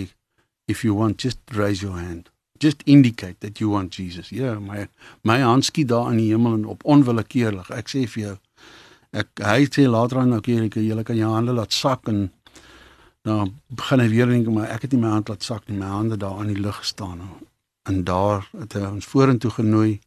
if 0.68 0.84
you 0.84 0.98
want 0.98 1.24
just 1.24 1.40
raise 1.56 1.86
your 1.86 1.96
hand. 1.96 2.30
Just 2.60 2.84
indicate 2.86 3.40
that 3.40 3.60
you 3.60 3.70
want 3.72 3.96
Jesus. 3.96 4.32
Ja, 4.32 4.54
yeah, 4.54 4.60
my 4.60 4.88
my 5.24 5.40
hand 5.44 5.68
skiet 5.68 5.92
daar 5.92 6.12
in 6.12 6.20
die 6.20 6.32
hemel 6.32 6.60
en 6.60 6.68
op 6.72 6.84
onwillekeurlik. 6.84 7.72
Ek 7.72 7.92
sê 7.92 8.06
vir 8.08 8.24
jou 8.26 8.36
ek 9.16 9.44
hy 9.48 9.60
sê 9.72 9.88
later 9.88 10.20
aan 10.20 10.36
ook 10.36 10.52
jy 10.52 10.70
kan 10.72 11.16
jou 11.16 11.32
hande 11.32 11.56
laat 11.56 11.72
sak 11.74 12.10
en 12.12 12.30
dan 13.26 13.56
begin 13.72 14.04
hy 14.04 14.10
weer 14.12 14.28
dink 14.30 14.52
maar 14.52 14.70
ek 14.70 14.86
het 14.86 14.94
nie 14.94 15.02
my 15.02 15.16
hand 15.16 15.32
laat 15.32 15.44
sak 15.44 15.70
nie. 15.70 15.80
My 15.80 15.94
hande 15.94 16.20
daar 16.20 16.44
in 16.44 16.52
die 16.52 16.62
lug 16.62 16.84
gestaan 16.84 17.24
en 17.86 18.04
daar 18.04 18.44
het 18.58 18.76
hy 18.76 18.84
ons 18.90 19.08
vorentoe 19.08 19.52
genooi 19.52 20.00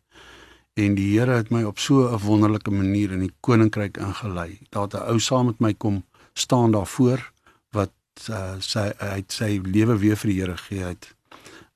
en 0.78 0.94
die 0.94 1.08
Here 1.10 1.40
het 1.40 1.50
my 1.50 1.64
op 1.66 1.78
so 1.78 2.06
'n 2.06 2.20
wonderlike 2.22 2.70
manier 2.70 3.12
in 3.12 3.20
die 3.20 3.34
koninkryk 3.40 3.96
ingelei. 3.96 4.58
Daar 4.70 4.82
het 4.82 4.94
'n 4.94 5.08
ou 5.10 5.18
saam 5.18 5.46
met 5.46 5.60
my 5.60 5.74
kom 5.74 6.04
staan 6.32 6.70
daarvoor 6.70 7.32
wat 7.70 7.92
uh, 8.30 8.54
sy 8.58 8.92
hy 8.98 9.16
het 9.16 9.32
sy 9.32 9.60
lewe 9.64 9.98
weer 9.98 10.16
vir 10.16 10.30
die 10.30 10.40
Here 10.40 10.56
gegee 10.56 10.84
het. 10.84 11.14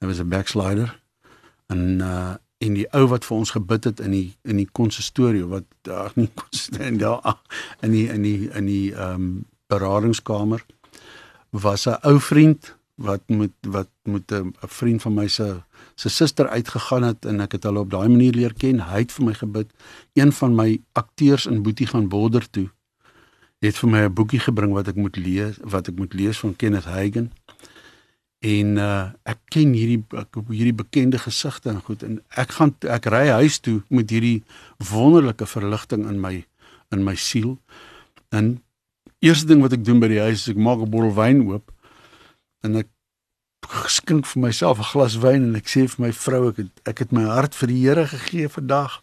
Hy 0.01 0.07
was 0.07 0.21
'n 0.21 0.29
backslider 0.29 1.01
en 1.67 2.01
uh 2.01 2.35
en 2.63 2.75
die 2.75 2.87
ou 2.95 3.07
wat 3.11 3.25
vir 3.25 3.37
ons 3.37 3.51
gebid 3.51 3.85
het 3.85 4.01
in 4.01 4.11
die 4.11 4.37
in 4.43 4.57
die 4.57 4.69
konsistorie 4.73 5.45
wat 5.51 5.67
ag 5.91 6.15
nie 6.21 6.31
konsistorie 6.35 6.99
daar 6.99 7.39
in 7.83 7.91
die 7.91 8.09
in 8.09 8.23
die 8.23 8.51
in 8.55 8.67
die 8.67 8.95
ehm 8.95 9.15
um, 9.15 9.45
beradingskamer 9.67 10.65
was 11.51 11.87
'n 11.87 11.99
ou 12.03 12.21
vriend 12.21 12.77
wat 12.95 13.23
met 13.27 13.51
wat 13.61 13.89
met 14.03 14.33
'n 14.33 14.55
vriend 14.79 15.03
van 15.03 15.15
my 15.15 15.29
se 15.29 15.63
se 15.95 16.09
suster 16.09 16.49
uitgegaan 16.49 17.03
het 17.03 17.25
en 17.25 17.41
ek 17.41 17.53
het 17.53 17.63
hulle 17.63 17.81
op 17.81 17.91
daai 17.91 18.09
manier 18.09 18.33
leer 18.33 18.55
ken. 18.55 18.81
Hy 18.81 19.05
het 19.05 19.13
vir 19.13 19.25
my 19.25 19.35
gebid. 19.35 19.73
Een 20.15 20.33
van 20.33 20.55
my 20.55 20.81
akteurs 20.93 21.47
in 21.47 21.63
Boetie 21.63 21.87
gaan 21.87 22.09
border 22.09 22.51
toe 22.51 22.71
het 23.63 23.79
vir 23.79 23.91
my 23.91 24.01
'n 24.05 24.15
boekie 24.15 24.41
gebring 24.41 24.73
wat 24.73 24.89
ek 24.89 24.97
moet 24.97 25.17
lees, 25.17 25.57
wat 25.63 25.89
ek 25.89 25.97
moet 25.97 26.15
lees 26.15 26.39
van 26.39 26.57
Kenneth 26.57 26.85
Hagin. 26.85 27.31
En 28.41 28.77
uh 28.77 29.13
ek 29.23 29.39
ken 29.55 29.73
hierdie 29.73 30.03
ek 30.19 30.35
hierdie 30.49 30.75
bekende 30.75 31.19
gesigte 31.19 31.71
en 31.71 31.81
goed 31.81 32.03
en 32.03 32.21
ek 32.29 32.51
gaan 32.59 32.75
ek 32.81 33.07
ry 33.07 33.29
huis 33.29 33.59
toe 33.59 33.83
met 33.89 34.11
hierdie 34.11 34.43
wonderlike 34.91 35.47
verligting 35.47 36.09
in 36.09 36.21
my 36.21 36.45
in 36.91 37.05
my 37.05 37.15
siel. 37.15 37.59
En 38.31 38.63
eerste 39.21 39.47
ding 39.47 39.63
wat 39.63 39.73
ek 39.73 39.85
doen 39.85 40.01
by 40.01 40.09
die 40.09 40.21
huis 40.21 40.43
is 40.43 40.49
ek 40.49 40.59
maak 40.59 40.83
'n 40.83 40.91
bottel 40.91 41.15
wyn 41.15 41.47
oop 41.47 41.71
en 42.67 42.77
ek 42.77 42.89
skink 43.89 44.27
vir 44.27 44.43
myself 44.43 44.79
'n 44.79 44.91
glas 44.93 45.17
wyn 45.19 45.43
en 45.49 45.57
ek 45.57 45.69
sê 45.69 45.87
vir 45.89 46.07
my 46.07 46.13
vrou 46.13 46.49
ek 46.51 46.57
het, 46.57 46.73
ek 46.87 46.99
het 46.99 47.13
my 47.13 47.25
hart 47.25 47.55
vir 47.55 47.69
die 47.69 47.83
Here 47.87 48.07
gegee 48.07 48.49
vandag 48.49 49.03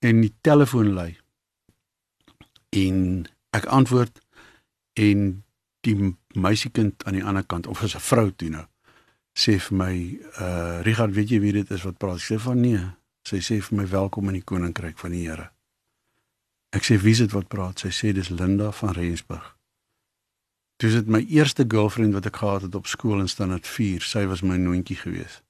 en 0.00 0.20
die 0.20 0.34
telefoon 0.40 0.94
lui. 0.94 1.18
En 2.72 3.26
ek 3.52 3.64
antwoord 3.66 4.20
en 4.94 5.44
die 5.80 6.16
meisiekind 6.34 7.04
aan 7.04 7.14
die 7.14 7.24
ander 7.24 7.44
kant 7.44 7.66
of 7.66 7.82
is 7.82 7.94
'n 7.94 8.00
vrou 8.00 8.30
toe 8.30 8.50
nou 8.50 8.66
sê 9.38 9.58
vir 9.62 9.76
my 9.78 9.94
uh 10.42 10.80
Richard 10.86 11.14
weet 11.14 11.30
jy 11.30 11.38
wie 11.42 11.54
dit 11.60 11.70
is 11.70 11.84
wat 11.86 11.98
praat? 12.02 12.18
Ek 12.18 12.26
sê 12.26 12.38
van 12.42 12.60
nee. 12.60 12.80
Sy 13.28 13.38
sê 13.44 13.60
vir 13.62 13.76
my 13.82 13.86
welkom 13.90 14.30
in 14.32 14.40
die 14.40 14.46
koninkryk 14.46 14.98
van 14.98 15.14
die 15.14 15.26
Here. 15.28 15.50
Ek 16.74 16.84
sê 16.84 16.98
wie 17.00 17.14
is 17.14 17.22
dit 17.22 17.36
wat 17.36 17.50
praat? 17.52 17.84
Sy 17.84 17.92
sê 17.94 18.12
dis 18.16 18.32
Linda 18.34 18.72
van 18.80 18.96
Rensburg. 18.96 19.54
Dis 20.78 20.94
dit 20.94 21.08
my 21.10 21.24
eerste 21.26 21.64
girlfriend 21.66 22.14
wat 22.14 22.26
ek 22.30 22.36
gehad 22.38 22.62
het 22.62 22.74
op 22.78 22.86
skool 22.86 23.18
in 23.18 23.28
standaard 23.28 23.66
4. 23.66 24.04
Sy 24.06 24.26
was 24.30 24.44
my 24.46 24.56
noontjie 24.62 24.96
gewees. 24.96 25.40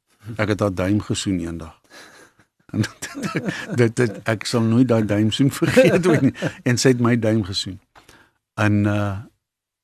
Ek 0.41 0.55
het 0.55 0.61
haar 0.65 0.75
duim 0.75 1.03
gesoen 1.05 1.41
eendag. 1.45 1.77
En 2.73 2.85
dit 3.81 3.97
dit 3.97 4.21
ek 4.29 4.47
sal 4.49 4.65
nooit 4.65 4.89
daai 4.89 5.05
duim 5.05 5.31
soen 5.33 5.53
vergeet 5.53 6.07
ooit 6.07 6.25
nie. 6.25 6.35
En 6.65 6.81
sy 6.81 6.95
het 6.95 7.05
my 7.05 7.17
duim 7.21 7.45
gesoen. 7.49 7.81
En 8.61 8.85
uh 8.85 9.19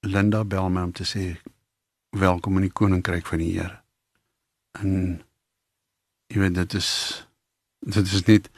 Linda 0.05 0.43
bel 0.45 0.67
my 0.69 0.83
om 0.85 0.91
te 0.93 1.05
sê 1.09 1.23
welkom 2.13 2.59
in 2.61 2.67
die 2.67 2.75
koninkryk 2.77 3.25
van 3.27 3.41
die 3.41 3.55
Here. 3.55 3.79
En 4.77 4.91
jy 6.29 6.43
weet 6.43 6.59
dit 6.59 6.77
is 6.77 6.91
dit 7.81 8.13
is 8.13 8.27
net 8.29 8.51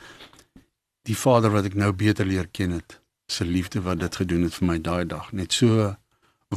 die 1.06 1.14
Vader 1.14 1.54
wat 1.54 1.68
ek 1.70 1.78
nou 1.78 1.92
beter 1.94 2.26
leer 2.26 2.50
ken 2.50 2.74
het. 2.74 2.98
Se 3.30 3.46
liefde 3.46 3.82
wat 3.86 4.02
dit 4.02 4.18
gedoen 4.22 4.42
het 4.46 4.58
vir 4.58 4.66
my 4.66 4.78
daai 4.82 5.06
dag. 5.06 5.30
Net 5.30 5.54
so 5.54 5.94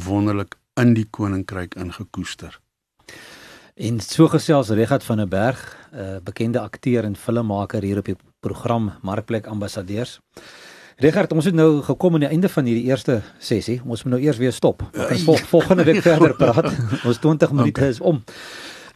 wonderlik 0.04 0.56
in 0.80 0.94
die 0.94 1.06
koninkryk 1.10 1.74
ingekoester. 1.74 2.60
En 3.80 4.00
so 4.00 4.28
gesels 4.28 4.68
Regard 4.76 5.04
van 5.04 5.16
der 5.16 5.28
Berg, 5.28 5.76
'n 5.92 5.96
uh, 5.96 6.16
bekende 6.22 6.60
akteur 6.60 7.04
en 7.04 7.16
filmmaker 7.16 7.82
hier 7.82 7.98
op 7.98 8.04
die 8.04 8.16
program 8.40 8.92
Markplek 9.02 9.46
Ambassadeurs. 9.46 10.20
Regard, 10.96 11.32
ons 11.32 11.44
het 11.44 11.54
nou 11.54 11.82
gekom 11.82 12.14
aan 12.14 12.20
die 12.20 12.28
einde 12.28 12.48
van 12.48 12.64
hierdie 12.64 12.84
eerste 12.84 13.22
sessie. 13.38 13.80
Ons 13.84 14.02
moet 14.02 14.12
nou 14.12 14.22
eers 14.22 14.36
weer 14.36 14.52
stop. 14.52 14.82
Ons 14.92 15.22
vol, 15.22 15.36
volgende 15.54 15.84
week 15.84 16.02
verder 16.02 16.34
praat. 16.36 16.68
ons 17.08 17.18
20 17.18 17.52
minute 17.52 17.80
okay. 17.80 17.88
is 17.88 18.00
om. 18.00 18.22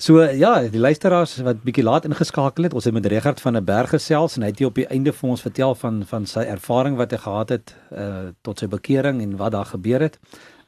So 0.05 0.21
ja, 0.21 0.59
die 0.69 0.81
luisteraars 0.81 1.39
wat 1.47 1.63
bietjie 1.65 1.83
laat 1.85 2.05
ingeskakel 2.05 2.67
het, 2.67 2.75
ons 2.77 2.85
het 2.85 2.93
met 2.93 3.07
Regard 3.09 3.39
van 3.41 3.57
der 3.57 3.63
Berg 3.65 3.95
gesels 3.95 4.35
en 4.37 4.43
hy 4.45 4.51
het 4.51 4.59
hier 4.61 4.69
op 4.69 4.77
die 4.77 4.85
einde 4.93 5.15
vir 5.17 5.31
ons 5.33 5.41
vertel 5.41 5.73
van 5.81 6.03
van 6.11 6.27
sy 6.29 6.43
ervaring 6.53 6.99
wat 6.99 7.15
hy 7.15 7.21
gehad 7.23 7.55
het 7.55 7.73
uh 7.89 8.09
tot 8.45 8.61
sy 8.61 8.69
bekering 8.69 9.23
en 9.25 9.33
wat 9.41 9.55
daar 9.55 9.71
gebeur 9.71 10.05
het. 10.05 10.19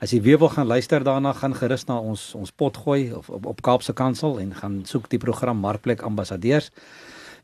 As 0.01 0.15
jy 0.17 0.23
weer 0.25 0.41
wil 0.41 0.49
gaan 0.55 0.71
luister 0.71 1.05
daarna, 1.05 1.35
gaan 1.37 1.53
gerus 1.59 1.85
na 1.85 1.99
ons 2.01 2.23
ons 2.39 2.53
pot 2.63 2.81
gooi 2.87 3.13
of 3.13 3.29
op, 3.29 3.45
op 3.53 3.61
Kaapse 3.61 3.93
Kansel 3.93 4.39
en 4.41 4.55
gaan 4.57 4.79
soek 4.89 5.11
die 5.13 5.21
program 5.21 5.61
Markplek 5.61 6.01
Ambassadeurs. 6.01 6.71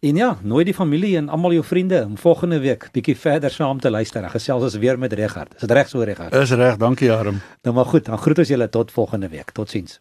En 0.00 0.16
ja, 0.16 0.30
nooi 0.40 0.64
die 0.64 0.74
familie 0.74 1.18
en 1.20 1.28
almal 1.28 1.58
jou 1.58 1.64
vriende 1.74 2.06
om 2.06 2.16
volgende 2.16 2.62
week 2.64 2.88
bietjie 2.96 3.18
verder 3.18 3.52
saam 3.52 3.84
te 3.84 3.92
luister. 3.92 4.30
Gesels 4.32 4.64
ons 4.70 4.78
weer 4.80 4.96
met 4.96 5.12
Regard. 5.12 5.52
Is 5.60 5.66
dit 5.66 5.76
reg 5.76 5.92
so 5.92 6.00
Regard? 6.00 6.32
Is 6.40 6.56
reg, 6.56 6.80
dankie 6.80 7.12
Harm. 7.12 7.44
Nou 7.62 7.76
maar 7.76 7.92
goed, 7.92 8.08
dan 8.08 8.16
groet 8.18 8.40
ons 8.46 8.56
julle 8.56 8.68
tot 8.80 8.96
volgende 8.96 9.28
week. 9.28 9.52
Totsiens. 9.52 10.00